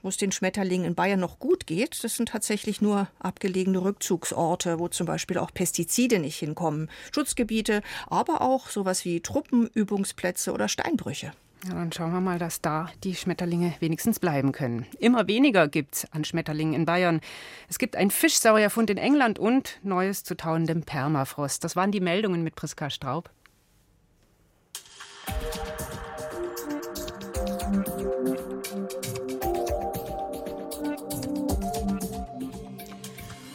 wo 0.03 0.09
es 0.09 0.16
den 0.16 0.33
Schmetterlingen 0.33 0.87
in 0.87 0.94
Bayern 0.94 1.20
noch 1.20 1.38
gut 1.38 1.66
geht, 1.66 2.03
das 2.05 2.16
sind 2.16 2.31
tatsächlich 2.31 2.81
nur 2.81 3.09
abgelegene 3.18 3.83
Rückzugsorte, 3.83 4.79
wo 4.79 4.88
zum 4.88 5.07
Beispiel 5.07 5.38
auch 5.38 5.53
Pestizide 5.53 6.18
nicht 6.18 6.38
hinkommen, 6.38 6.90
Schutzgebiete, 7.12 7.83
aber 8.09 8.40
auch 8.40 8.68
sowas 8.70 9.05
wie 9.05 9.20
Truppenübungsplätze 9.20 10.53
oder 10.53 10.68
Steinbrüche. 10.68 11.33
Ja, 11.68 11.75
dann 11.75 11.92
schauen 11.92 12.12
wir 12.12 12.23
mal, 12.23 12.38
dass 12.38 12.62
da 12.62 12.88
die 13.05 13.14
Schmetterlinge 13.14 13.75
wenigstens 13.81 14.18
bleiben 14.18 14.53
können. 14.53 14.87
Immer 14.99 15.29
weniger 15.29 15.68
gibt 15.68 15.94
es 15.94 16.12
an 16.12 16.25
Schmetterlingen 16.25 16.73
in 16.73 16.87
Bayern. 16.87 17.20
Es 17.68 17.79
gibt 17.79 17.96
einen 17.96 18.11
Fischsaurierfund 18.11 18.88
in 18.88 18.96
England 18.96 19.38
und 19.38 19.79
Neues 19.83 20.25
zu 20.25 20.37
tauendem 20.37 20.85
Permafrost. 20.85 21.62
Das 21.62 21.77
waren 21.77 21.92
die 21.92 22.01
Meldungen 22.01 22.42
mit 22.42 22.55
Priska 22.55 22.88
Straub. 22.88 23.31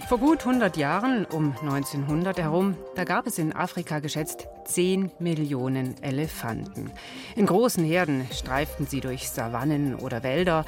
Vor 0.07 0.19
gut 0.19 0.45
100 0.45 0.77
Jahren, 0.77 1.25
um 1.25 1.55
1900 1.59 2.37
herum, 2.37 2.77
da 2.93 3.05
gab 3.05 3.25
es 3.25 3.39
in 3.39 3.53
Afrika 3.53 3.97
geschätzt 3.97 4.47
10 4.65 5.11
Millionen 5.17 6.01
Elefanten. 6.03 6.91
In 7.35 7.47
großen 7.47 7.83
Herden 7.83 8.25
streiften 8.31 8.87
sie 8.87 9.01
durch 9.01 9.29
Savannen 9.29 9.95
oder 9.95 10.23
Wälder, 10.23 10.65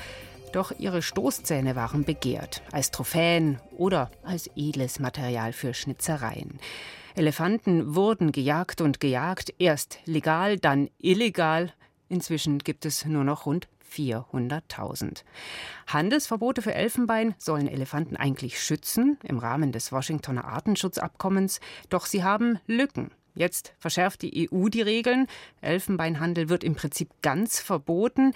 doch 0.52 0.74
ihre 0.78 1.02
Stoßzähne 1.02 1.78
waren 1.78 2.04
begehrt, 2.04 2.62
als 2.74 2.92
Trophäen 2.92 3.62
oder 3.72 4.12
als 4.24 4.50
edles 4.58 5.00
Material 5.00 5.54
für 5.54 5.74
Schnitzereien. 5.74 6.60
Elefanten 7.16 7.96
wurden 7.96 8.34
gejagt 8.34 8.82
und 8.82 9.00
gejagt, 9.00 9.54
erst 9.60 10.00
legal, 10.04 10.58
dann 10.58 10.90
illegal. 11.00 11.72
Inzwischen 12.10 12.60
gibt 12.60 12.86
es 12.86 13.06
nur 13.06 13.24
noch 13.24 13.46
rund 13.46 13.70
400.000. 13.90 15.24
Handelsverbote 15.88 16.62
für 16.62 16.74
Elfenbein 16.74 17.34
sollen 17.38 17.70
Elefanten 17.70 18.18
eigentlich 18.18 18.62
schützen 18.62 19.18
im 19.24 19.40
Rahmen 19.40 19.72
des 19.72 19.94
Washingtoner 19.94 20.44
Artenschutzabkommens, 20.44 21.62
doch 21.90 22.06
sie 22.06 22.26
haben 22.26 22.60
Lücken. 22.68 23.12
Jetzt 23.38 23.74
verschärft 23.78 24.22
die 24.24 24.50
EU 24.52 24.68
die 24.70 24.82
Regeln. 24.82 25.28
Elfenbeinhandel 25.62 26.50
wird 26.50 26.64
im 26.64 26.76
Prinzip 26.76 27.10
ganz 27.22 27.60
verboten. 27.60 28.34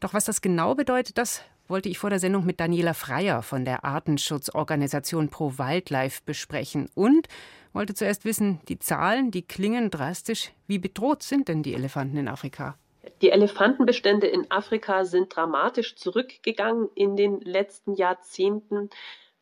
Doch 0.00 0.14
was 0.14 0.24
das 0.24 0.42
genau 0.42 0.74
bedeutet, 0.74 1.18
das 1.18 1.42
wollte 1.68 1.88
ich 1.88 1.98
vor 1.98 2.10
der 2.10 2.18
Sendung 2.18 2.44
mit 2.44 2.60
Daniela 2.60 2.92
Freier 2.92 3.42
von 3.42 3.64
der 3.64 3.84
Artenschutzorganisation 3.84 5.30
Pro 5.30 5.58
Wildlife 5.58 6.20
besprechen 6.26 6.90
und 6.94 7.28
wollte 7.72 7.94
zuerst 7.94 8.24
wissen, 8.24 8.60
die 8.68 8.78
Zahlen, 8.78 9.30
die 9.30 9.42
klingen 9.42 9.90
drastisch. 9.90 10.52
Wie 10.66 10.78
bedroht 10.78 11.22
sind 11.22 11.48
denn 11.48 11.62
die 11.62 11.74
Elefanten 11.74 12.18
in 12.18 12.28
Afrika? 12.28 12.76
Die 13.22 13.30
Elefantenbestände 13.30 14.26
in 14.26 14.50
Afrika 14.50 15.04
sind 15.04 15.34
dramatisch 15.34 15.96
zurückgegangen 15.96 16.88
in 16.94 17.16
den 17.16 17.40
letzten 17.40 17.94
Jahrzehnten. 17.94 18.90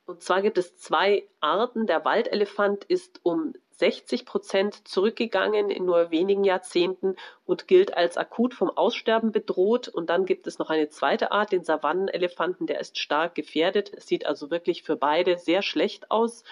Und 0.07 0.23
zwar 0.23 0.43
gibt 0.43 0.59
es 0.59 0.77
zwei 0.77 1.25
Arten. 1.41 1.87
Der 1.87 2.05
Waldelefant 2.05 2.85
ist 2.85 3.21
um 3.23 3.55
60 3.81 4.25
Prozent 4.25 4.87
zurückgegangen 4.87 5.71
in 5.71 5.85
nur 5.85 6.11
wenigen 6.13 6.45
Jahrzehnten 6.45 7.17
und 7.45 7.67
gilt 7.67 7.97
als 7.97 8.17
akut 8.17 8.55
vom 8.55 8.71
Aussterben 8.71 9.33
bedroht. 9.33 9.89
Und 9.89 10.09
dann 10.09 10.25
gibt 10.25 10.47
es 10.47 10.59
noch 10.59 10.71
eine 10.71 10.89
zweite 10.89 11.33
Art, 11.33 11.51
den 11.51 11.65
Savannenelefanten, 11.65 12.67
der 12.67 12.81
ist 12.81 12.99
stark 12.99 13.35
gefährdet. 13.35 13.91
Es 13.95 14.07
sieht 14.07 14.25
also 14.27 14.51
wirklich 14.51 14.85
für 14.85 14.97
beide 14.97 15.37
sehr 15.37 15.63
schlecht 15.63 16.11
aus. 16.11 16.45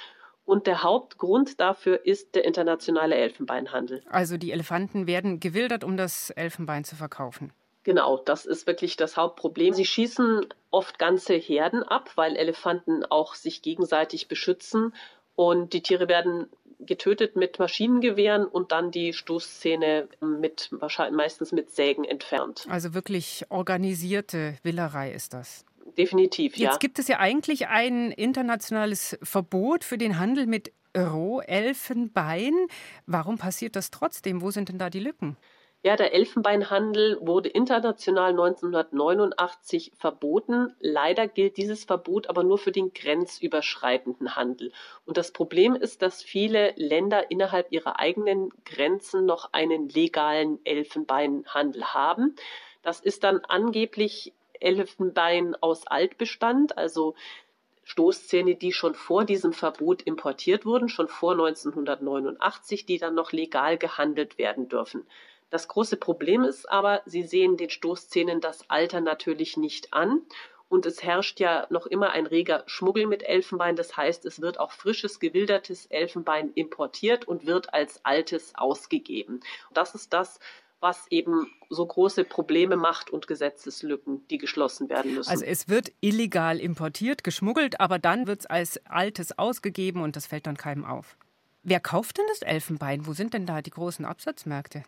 Und 0.45 0.67
der 0.67 0.83
Hauptgrund 0.83 1.61
dafür 1.61 2.05
ist 2.07 2.35
der 2.35 2.45
internationale 2.45 3.15
Elfenbeinhandel. 3.15 4.03
Also 4.09 4.39
die 4.39 4.51
Elefanten 4.51 5.07
werden 5.07 5.41
gewildert, 5.41 5.85
um 5.85 5.97
das 5.97 6.31
Elfenbein 6.31 6.85
zu 6.85 6.97
verkaufen. 6.97 7.53
Genau, 7.85 8.19
das 8.19 8.47
ist 8.47 8.67
wirklich 8.67 8.97
das 8.97 9.17
Hauptproblem. 9.17 9.73
Sie 9.73 9.85
schießen 9.85 10.47
oft 10.71 10.99
ganze 10.99 11.35
Herden 11.35 11.83
ab, 11.83 12.11
weil 12.17 12.37
Elefanten 12.37 13.05
auch 13.05 13.35
sich 13.35 13.63
gegenseitig 13.63 14.29
beschützen. 14.29 14.95
Und 15.35 15.73
die 15.73 15.83
Tiere 15.83 16.09
werden 16.09 16.51
getötet 16.81 17.37
mit 17.37 17.59
Maschinengewehren 17.59 18.47
und 18.47 18.73
dann 18.73 18.91
die 18.91 19.13
Stoßzähne 19.13 20.09
mit 20.21 20.69
wahrscheinlich 20.71 21.17
meistens 21.17 21.53
mit 21.53 21.71
Sägen 21.71 22.05
entfernt. 22.05 22.67
Also 22.69 22.95
wirklich 22.95 23.45
organisierte 23.49 24.57
Willerei 24.63 25.13
ist 25.13 25.35
das 25.35 25.65
definitiv, 25.97 26.57
ja. 26.57 26.71
Jetzt 26.71 26.81
gibt 26.81 26.99
es 26.99 27.09
ja 27.09 27.19
eigentlich 27.19 27.69
ein 27.69 28.13
internationales 28.13 29.19
Verbot 29.23 29.85
für 29.85 29.99
den 29.99 30.19
Handel 30.19 30.47
mit 30.47 30.73
Rohelfenbein. 30.97 32.55
Warum 33.07 33.39
passiert 33.39 33.77
das 33.77 33.91
trotzdem? 33.91 34.41
Wo 34.41 34.51
sind 34.51 34.69
denn 34.69 34.79
da 34.79 34.91
die 34.91 35.01
Lücken? 35.01 35.37
Ja, 35.85 35.95
der 35.95 36.13
Elfenbeinhandel 36.13 37.19
wurde 37.21 37.49
international 37.49 38.31
1989 38.31 39.93
verboten. 39.97 40.75
Leider 40.81 41.29
gilt 41.29 41.57
dieses 41.57 41.85
Verbot 41.85 42.29
aber 42.29 42.43
nur 42.43 42.59
für 42.59 42.73
den 42.73 42.93
grenzüberschreitenden 42.93 44.35
Handel. 44.35 44.73
Und 45.07 45.17
das 45.17 45.31
Problem 45.31 45.77
ist, 45.77 46.03
dass 46.03 46.21
viele 46.21 46.73
Länder 46.75 47.31
innerhalb 47.31 47.71
ihrer 47.71 48.01
eigenen 48.01 48.51
Grenzen 48.65 49.25
noch 49.25 49.53
einen 49.53 49.89
legalen 49.89 50.59
Elfenbeinhandel 50.65 51.85
haben. 51.85 52.35
Das 52.83 52.99
ist 52.99 53.23
dann 53.23 53.43
angeblich 53.47 54.33
Elfenbein 54.59 55.55
aus 55.61 55.87
Altbestand, 55.87 56.77
also 56.77 57.15
Stoßzähne, 57.85 58.57
die 58.57 58.73
schon 58.73 58.97
vor 58.97 59.25
diesem 59.25 59.53
Verbot 59.53 60.03
importiert 60.03 60.67
wurden, 60.67 60.89
schon 60.89 61.07
vor 61.07 61.33
1989, 61.33 62.85
die 62.85 62.99
dann 62.99 63.15
noch 63.15 63.31
legal 63.31 63.79
gehandelt 63.79 64.39
werden 64.39 64.69
dürfen. 64.69 65.07
Das 65.51 65.69
große 65.69 65.97
Problem 65.97 66.45
ist 66.45 66.71
aber, 66.71 67.03
Sie 67.07 67.23
sehen 67.23 67.57
den 67.57 67.71
Stoßzähnen 67.71 68.41
das 68.41 68.69
Alter 68.69 69.01
natürlich 69.01 69.57
nicht 69.57 69.93
an. 69.95 70.23
Und 70.69 70.85
es 70.85 71.03
herrscht 71.03 71.41
ja 71.41 71.67
noch 71.71 71.87
immer 71.87 72.11
ein 72.11 72.27
reger 72.27 72.63
Schmuggel 72.67 73.07
mit 73.07 73.23
Elfenbein. 73.23 73.75
Das 73.75 73.97
heißt, 73.97 74.27
es 74.27 74.43
wird 74.43 74.61
auch 74.61 74.73
frisches, 74.73 75.19
gewildertes 75.19 75.87
Elfenbein 75.87 76.53
importiert 76.53 77.27
und 77.27 77.47
wird 77.47 77.73
als 77.73 78.05
altes 78.05 78.53
ausgegeben. 78.55 79.41
Das 79.73 79.95
ist 79.95 80.13
das, 80.13 80.39
was 80.81 81.07
eben 81.11 81.51
so 81.71 81.87
große 81.87 82.25
Probleme 82.25 82.77
macht 82.77 83.11
und 83.11 83.27
Gesetzeslücken, 83.27 84.27
die 84.29 84.39
geschlossen 84.39 84.89
werden 84.89 85.15
müssen. 85.15 85.31
Also 85.31 85.45
es 85.45 85.69
wird 85.69 85.91
illegal 86.01 86.61
importiert, 86.61 87.25
geschmuggelt, 87.25 87.81
aber 87.81 87.99
dann 87.99 88.27
wird 88.27 88.41
es 88.41 88.47
als 88.47 88.87
altes 88.87 89.39
ausgegeben 89.39 90.03
und 90.03 90.17
das 90.17 90.27
fällt 90.27 90.47
dann 90.47 90.57
keinem 90.57 90.85
auf. 90.85 91.17
Wer 91.63 91.81
kauft 91.81 92.19
denn 92.19 92.27
das 92.29 92.43
Elfenbein? 92.43 93.07
Wo 93.07 93.13
sind 93.13 93.35
denn 93.35 93.47
da 93.47 93.61
die 93.61 93.71
großen 93.71 94.05
Absatzmärkte? 94.05 94.85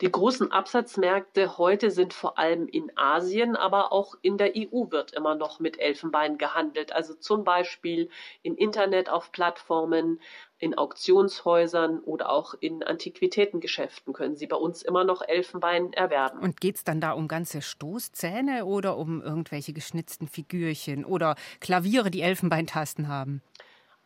Die 0.00 0.12
großen 0.12 0.52
Absatzmärkte 0.52 1.58
heute 1.58 1.90
sind 1.90 2.14
vor 2.14 2.38
allem 2.38 2.68
in 2.68 2.92
Asien, 2.96 3.56
aber 3.56 3.92
auch 3.92 4.14
in 4.22 4.38
der 4.38 4.52
EU 4.54 4.90
wird 4.90 5.12
immer 5.12 5.34
noch 5.34 5.58
mit 5.58 5.80
Elfenbein 5.80 6.38
gehandelt. 6.38 6.92
Also 6.92 7.14
zum 7.14 7.42
Beispiel 7.42 8.08
im 8.42 8.56
Internet 8.56 9.08
auf 9.08 9.32
Plattformen, 9.32 10.20
in 10.60 10.78
Auktionshäusern 10.78 12.00
oder 12.00 12.30
auch 12.30 12.54
in 12.60 12.82
Antiquitätengeschäften 12.84 14.12
können 14.12 14.36
Sie 14.36 14.46
bei 14.46 14.56
uns 14.56 14.82
immer 14.82 15.04
noch 15.04 15.22
Elfenbein 15.22 15.92
erwerben. 15.92 16.40
Und 16.40 16.60
geht 16.60 16.76
es 16.76 16.84
dann 16.84 17.00
da 17.00 17.12
um 17.12 17.26
ganze 17.26 17.60
Stoßzähne 17.60 18.66
oder 18.66 18.96
um 18.96 19.20
irgendwelche 19.20 19.72
geschnitzten 19.72 20.28
Figürchen 20.28 21.04
oder 21.04 21.34
Klaviere, 21.60 22.10
die 22.10 22.22
Elfenbeintasten 22.22 23.08
haben? 23.08 23.42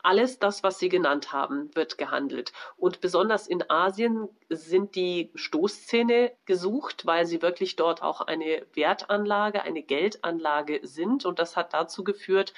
Alles 0.03 0.41
das, 0.41 0.65
was 0.65 0.81
Sie 0.81 0.89
genannt 0.89 1.33
haben, 1.33 1.71
wird 1.77 1.97
gehandelt. 1.97 2.53
Und 2.77 3.01
besonders 3.01 3.47
in 3.47 3.69
Asien 3.71 4.29
sind 4.49 4.97
die 4.97 5.31
Stoßzähne 5.37 6.33
gesucht, 6.45 7.07
weil 7.07 7.25
sie 7.25 7.41
wirklich 7.41 7.77
dort 7.77 8.03
auch 8.03 8.21
eine 8.21 8.67
Wertanlage, 8.75 9.63
eine 9.63 9.83
Geldanlage 9.83 10.81
sind. 10.83 11.25
Und 11.25 11.39
das 11.39 11.57
hat 11.57 11.73
dazu 11.73 12.03
geführt, 12.03 12.53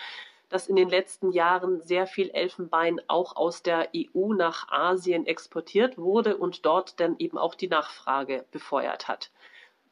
dass 0.49 0.69
in 0.69 0.77
den 0.77 0.89
letzten 0.89 1.33
Jahren 1.33 1.83
sehr 1.83 2.07
viel 2.07 2.31
Elfenbein 2.31 3.01
auch 3.09 3.37
aus 3.37 3.63
der 3.63 3.91
EU 3.95 4.33
nach 4.33 4.71
Asien 4.71 5.27
exportiert 5.27 5.99
wurde 5.99 6.37
und 6.37 6.65
dort 6.65 6.99
dann 7.01 7.17
eben 7.19 7.37
auch 7.37 7.55
die 7.55 7.69
Nachfrage 7.69 8.47
befeuert 8.53 9.09
hat. 9.09 9.31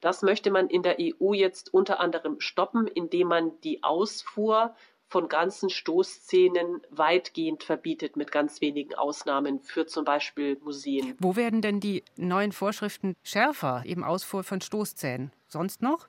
Das 0.01 0.23
möchte 0.23 0.51
man 0.51 0.69
in 0.69 0.83
der 0.83 0.97
EU 0.99 1.33
jetzt 1.33 1.73
unter 1.73 2.01
anderem 2.01 2.41
stoppen, 2.41 2.87
indem 2.89 3.29
man 3.29 3.61
die 3.61 3.83
Ausfuhr 3.85 4.75
von 5.13 5.29
ganzen 5.29 5.69
Stoßzähnen 5.69 6.81
weitgehend 6.89 7.65
verbietet, 7.65 8.17
mit 8.17 8.33
ganz 8.33 8.63
wenigen 8.63 8.95
Ausnahmen 8.95 9.61
für 9.61 9.87
zum 9.87 10.07
Beispiel 10.07 10.59
Museen. 10.65 11.15
Wo 11.21 11.37
werden 11.37 11.61
denn 11.61 11.81
die 11.81 12.03
neuen 12.17 12.53
Vorschriften 12.53 13.15
schärfer, 13.23 13.83
eben 13.85 14.05
Ausfuhr 14.05 14.43
von 14.43 14.63
Stoßzähnen? 14.63 15.31
Sonst 15.49 15.83
noch? 15.83 16.09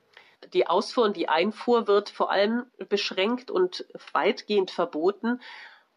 Die 0.54 0.66
Ausfuhr 0.66 1.04
und 1.04 1.18
die 1.18 1.28
Einfuhr 1.28 1.86
wird 1.86 2.08
vor 2.08 2.30
allem 2.30 2.64
beschränkt 2.88 3.50
und 3.50 3.84
weitgehend 4.14 4.70
verboten. 4.70 5.40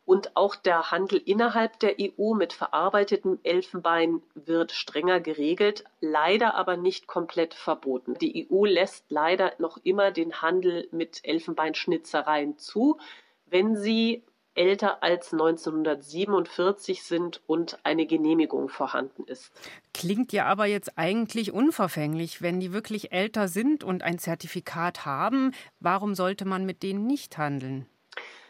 Und 0.08 0.38
auch 0.38 0.56
der 0.56 0.90
Handel 0.90 1.22
innerhalb 1.26 1.82
der 1.82 1.98
EU 2.00 2.34
mit 2.34 2.54
verarbeitetem 2.54 3.40
Elfenbein 3.44 4.22
wird 4.36 4.72
strenger 4.72 5.20
geregelt, 5.20 5.84
leider 6.00 6.56
aber 6.56 6.78
nicht 6.78 7.08
komplett 7.08 7.54
verboten. 7.54 8.14
Die 8.14 8.48
EU 8.50 8.64
lässt 8.64 9.04
leider 9.10 9.52
noch 9.60 9.78
immer 9.84 10.12
den 10.12 10.42
Handel 10.42 10.88
mit 10.94 11.20
Elfenbeinschnitzereien 11.24 12.58
zu, 12.58 12.98
wenn 13.48 13.76
sie 13.76 14.24
älter 14.56 15.04
als 15.04 15.34
1947 15.34 17.04
sind 17.04 17.42
und 17.46 17.78
eine 17.84 18.06
Genehmigung 18.06 18.70
vorhanden 18.70 19.26
ist. 19.26 19.52
Klingt 19.94 20.32
ja 20.32 20.46
aber 20.46 20.68
jetzt 20.68 20.98
eigentlich 20.98 21.52
unverfänglich. 21.52 22.42
Wenn 22.42 22.62
die 22.62 22.72
wirklich 22.72 23.12
älter 23.12 23.50
sind 23.50 23.84
und 23.84 24.04
ein 24.04 24.20
Zertifikat 24.20 25.06
haben, 25.06 25.52
warum 25.82 26.16
sollte 26.16 26.46
man 26.46 26.66
mit 26.66 26.82
denen 26.82 27.06
nicht 27.08 27.38
handeln? 27.38 27.88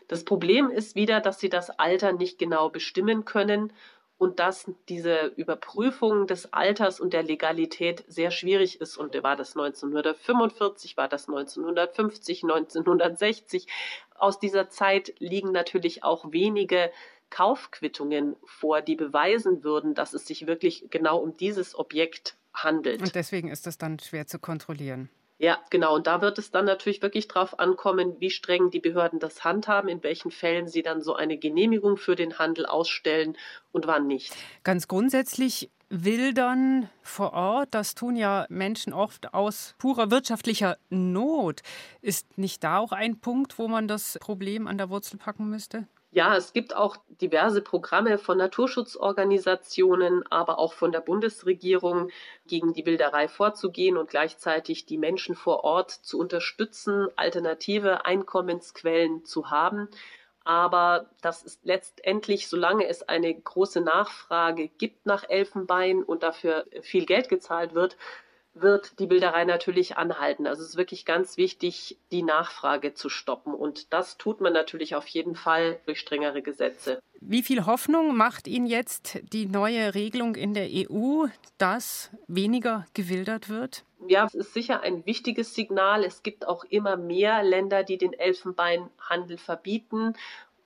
Das 0.08 0.24
Problem 0.24 0.70
ist 0.70 0.96
wieder, 0.96 1.20
dass 1.20 1.40
sie 1.40 1.50
das 1.50 1.70
Alter 1.70 2.14
nicht 2.14 2.40
genau 2.40 2.70
bestimmen 2.70 3.26
können 3.26 3.74
und 4.18 4.40
dass 4.40 4.72
diese 4.90 5.34
Überprüfung 5.36 6.26
des 6.28 6.52
Alters 6.54 7.00
und 7.00 7.14
der 7.14 7.24
Legalität 7.24 8.04
sehr 8.08 8.32
schwierig 8.32 8.82
ist. 8.82 8.98
Und 8.98 9.22
war 9.22 9.36
das 9.36 9.56
1945, 9.56 10.98
war 10.98 11.08
das 11.08 11.28
1950, 11.28 12.44
1960? 12.44 13.68
Aus 14.16 14.40
dieser 14.40 14.70
Zeit 14.70 15.14
liegen 15.20 15.52
natürlich 15.52 16.04
auch 16.04 16.32
wenige 16.32 16.92
Kaufquittungen 17.30 18.36
vor, 18.46 18.82
die 18.82 18.96
beweisen 18.96 19.64
würden, 19.64 19.94
dass 19.94 20.14
es 20.14 20.26
sich 20.26 20.48
wirklich 20.48 20.86
genau 20.90 21.18
um 21.18 21.36
dieses 21.38 21.78
Objekt 21.78 22.38
handelt. 22.54 23.02
Und 23.02 23.14
deswegen 23.14 23.50
ist 23.50 23.68
es 23.68 23.78
dann 23.78 24.00
schwer 24.00 24.26
zu 24.26 24.40
kontrollieren. 24.40 25.10
Ja, 25.40 25.60
genau. 25.70 25.96
Und 25.96 26.08
da 26.08 26.22
wird 26.22 26.40
es 26.40 26.50
dann 26.50 26.66
natürlich 26.66 27.02
wirklich 27.02 27.28
darauf 27.28 27.60
ankommen, 27.60 28.16
wie 28.20 28.32
streng 28.32 28.72
die 28.72 28.80
Behörden 28.80 29.20
das 29.20 29.44
handhaben, 29.44 29.88
in 29.88 30.02
welchen 30.02 30.32
Fällen 30.32 30.68
sie 30.68 30.82
dann 30.82 31.02
so 31.02 31.16
eine 31.16 31.38
Genehmigung 31.38 31.98
für 31.98 32.16
den 32.16 32.40
Handel 32.40 32.66
ausstellen 32.66 33.38
und 33.72 33.86
wann 33.86 34.08
nicht. 34.08 34.36
Ganz 34.64 34.88
grundsätzlich 34.88 35.70
Wildern 35.90 36.90
vor 37.02 37.34
Ort, 37.34 37.70
das 37.72 37.96
tun 37.96 38.16
ja 38.16 38.46
Menschen 38.50 38.94
oft 38.94 39.34
aus 39.34 39.76
purer 39.78 40.12
wirtschaftlicher 40.12 40.78
Not. 40.90 41.62
Ist 42.02 42.38
nicht 42.38 42.64
da 42.64 42.80
auch 42.80 42.92
ein 42.92 43.20
Punkt, 43.20 43.58
wo 43.58 43.68
man 43.68 43.88
das 43.88 44.18
Problem 44.20 44.68
an 44.68 44.78
der 44.78 44.90
Wurzel 44.90 45.18
packen 45.18 45.50
müsste? 45.50 45.88
Ja, 46.18 46.36
es 46.36 46.52
gibt 46.52 46.76
auch 46.76 46.98
diverse 47.22 47.62
Programme 47.62 48.18
von 48.18 48.40
Naturschutzorganisationen, 48.40 50.26
aber 50.32 50.58
auch 50.58 50.74
von 50.74 50.92
der 50.92 51.00
Bundesregierung, 51.00 52.10
gegen 52.48 52.74
die 52.74 52.88
Wilderei 52.88 53.28
vorzugehen 53.28 53.98
und 53.98 54.10
gleichzeitig 54.10 54.88
die 54.88 54.98
Menschen 54.98 55.36
vor 55.36 55.64
Ort 55.64 55.92
zu 55.92 56.18
unterstützen, 56.18 57.08
alternative 57.18 58.06
Einkommensquellen 58.06 59.26
zu 59.26 59.52
haben. 59.52 59.90
Aber 60.44 61.12
das 61.22 61.44
ist 61.44 61.64
letztendlich, 61.66 62.48
solange 62.48 62.88
es 62.88 63.08
eine 63.08 63.32
große 63.32 63.82
Nachfrage 63.82 64.70
gibt 64.70 65.06
nach 65.06 65.24
Elfenbein 65.30 66.02
und 66.02 66.24
dafür 66.24 66.66
viel 66.82 67.06
Geld 67.06 67.30
gezahlt 67.30 67.76
wird, 67.76 67.96
wird 68.62 69.00
die 69.00 69.08
Bilderei 69.08 69.46
natürlich 69.46 69.98
anhalten. 69.98 70.48
Also 70.48 70.62
es 70.62 70.70
ist 70.70 70.78
wirklich 70.78 71.06
ganz 71.06 71.38
wichtig, 71.38 71.98
die 72.12 72.24
Nachfrage 72.24 72.94
zu 72.94 73.10
stoppen. 73.10 73.54
Und 73.54 73.94
das 73.94 74.18
tut 74.18 74.42
man 74.42 74.54
natürlich 74.54 74.96
auf 74.96 75.08
jeden 75.08 75.36
Fall 75.36 75.80
durch 75.86 76.00
strengere 76.00 76.42
Gesetze. 76.42 77.00
Wie 77.20 77.42
viel 77.42 77.66
Hoffnung 77.66 78.16
macht 78.16 78.48
Ihnen 78.48 78.68
jetzt 78.68 79.20
die 79.34 79.48
neue 79.48 79.96
Regelung 79.96 80.36
in 80.36 80.54
der 80.54 80.68
EU, 80.72 81.26
dass 81.58 82.12
weniger 82.28 82.86
gewildert 82.94 83.50
wird? 83.50 83.84
Ja, 84.08 84.26
es 84.26 84.36
ist 84.36 84.54
sicher 84.54 84.82
ein 84.82 85.06
wichtiges 85.06 85.56
Signal. 85.56 86.04
Es 86.04 86.22
gibt 86.22 86.48
auch 86.48 86.64
immer 86.66 86.96
mehr 86.96 87.42
Länder, 87.44 87.84
die 87.84 87.98
den 87.98 88.14
Elfenbeinhandel 88.14 89.38
verbieten 89.38 90.14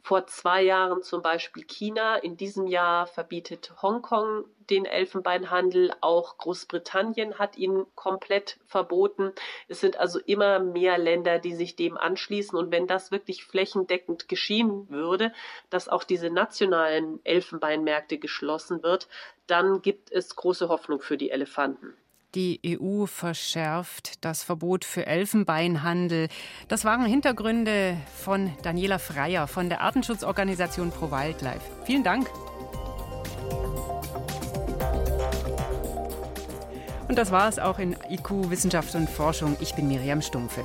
vor 0.03 0.25
zwei 0.27 0.63
Jahren 0.63 1.03
zum 1.03 1.21
Beispiel 1.21 1.63
China. 1.63 2.15
In 2.15 2.37
diesem 2.37 2.67
Jahr 2.67 3.07
verbietet 3.07 3.71
Hongkong 3.81 4.45
den 4.69 4.85
Elfenbeinhandel. 4.85 5.93
Auch 6.01 6.37
Großbritannien 6.37 7.37
hat 7.37 7.57
ihn 7.57 7.85
komplett 7.95 8.57
verboten. 8.65 9.31
Es 9.67 9.79
sind 9.79 9.97
also 9.97 10.19
immer 10.19 10.59
mehr 10.59 10.97
Länder, 10.97 11.39
die 11.39 11.53
sich 11.53 11.75
dem 11.75 11.97
anschließen. 11.97 12.57
Und 12.57 12.71
wenn 12.71 12.87
das 12.87 13.11
wirklich 13.11 13.45
flächendeckend 13.45 14.27
geschehen 14.27 14.89
würde, 14.89 15.33
dass 15.69 15.89
auch 15.89 16.03
diese 16.03 16.29
nationalen 16.29 17.23
Elfenbeinmärkte 17.23 18.17
geschlossen 18.17 18.81
wird, 18.83 19.07
dann 19.47 19.81
gibt 19.81 20.11
es 20.11 20.35
große 20.35 20.69
Hoffnung 20.69 21.01
für 21.01 21.17
die 21.17 21.31
Elefanten. 21.31 21.95
Die 22.33 22.61
EU 22.65 23.07
verschärft 23.07 24.23
das 24.23 24.41
Verbot 24.41 24.85
für 24.85 25.05
Elfenbeinhandel. 25.05 26.29
Das 26.69 26.85
waren 26.85 27.05
Hintergründe 27.05 27.97
von 28.23 28.53
Daniela 28.63 28.99
Freier 28.99 29.47
von 29.47 29.67
der 29.67 29.81
Artenschutzorganisation 29.81 30.91
Pro 30.91 31.11
Wildlife. 31.11 31.59
Vielen 31.83 32.05
Dank. 32.05 32.29
Und 37.09 37.17
das 37.17 37.31
war 37.31 37.49
es 37.49 37.59
auch 37.59 37.79
in 37.79 37.97
IQ 38.09 38.49
Wissenschaft 38.49 38.95
und 38.95 39.09
Forschung. 39.09 39.57
Ich 39.59 39.75
bin 39.75 39.89
Miriam 39.89 40.21
Stumpfe. 40.21 40.63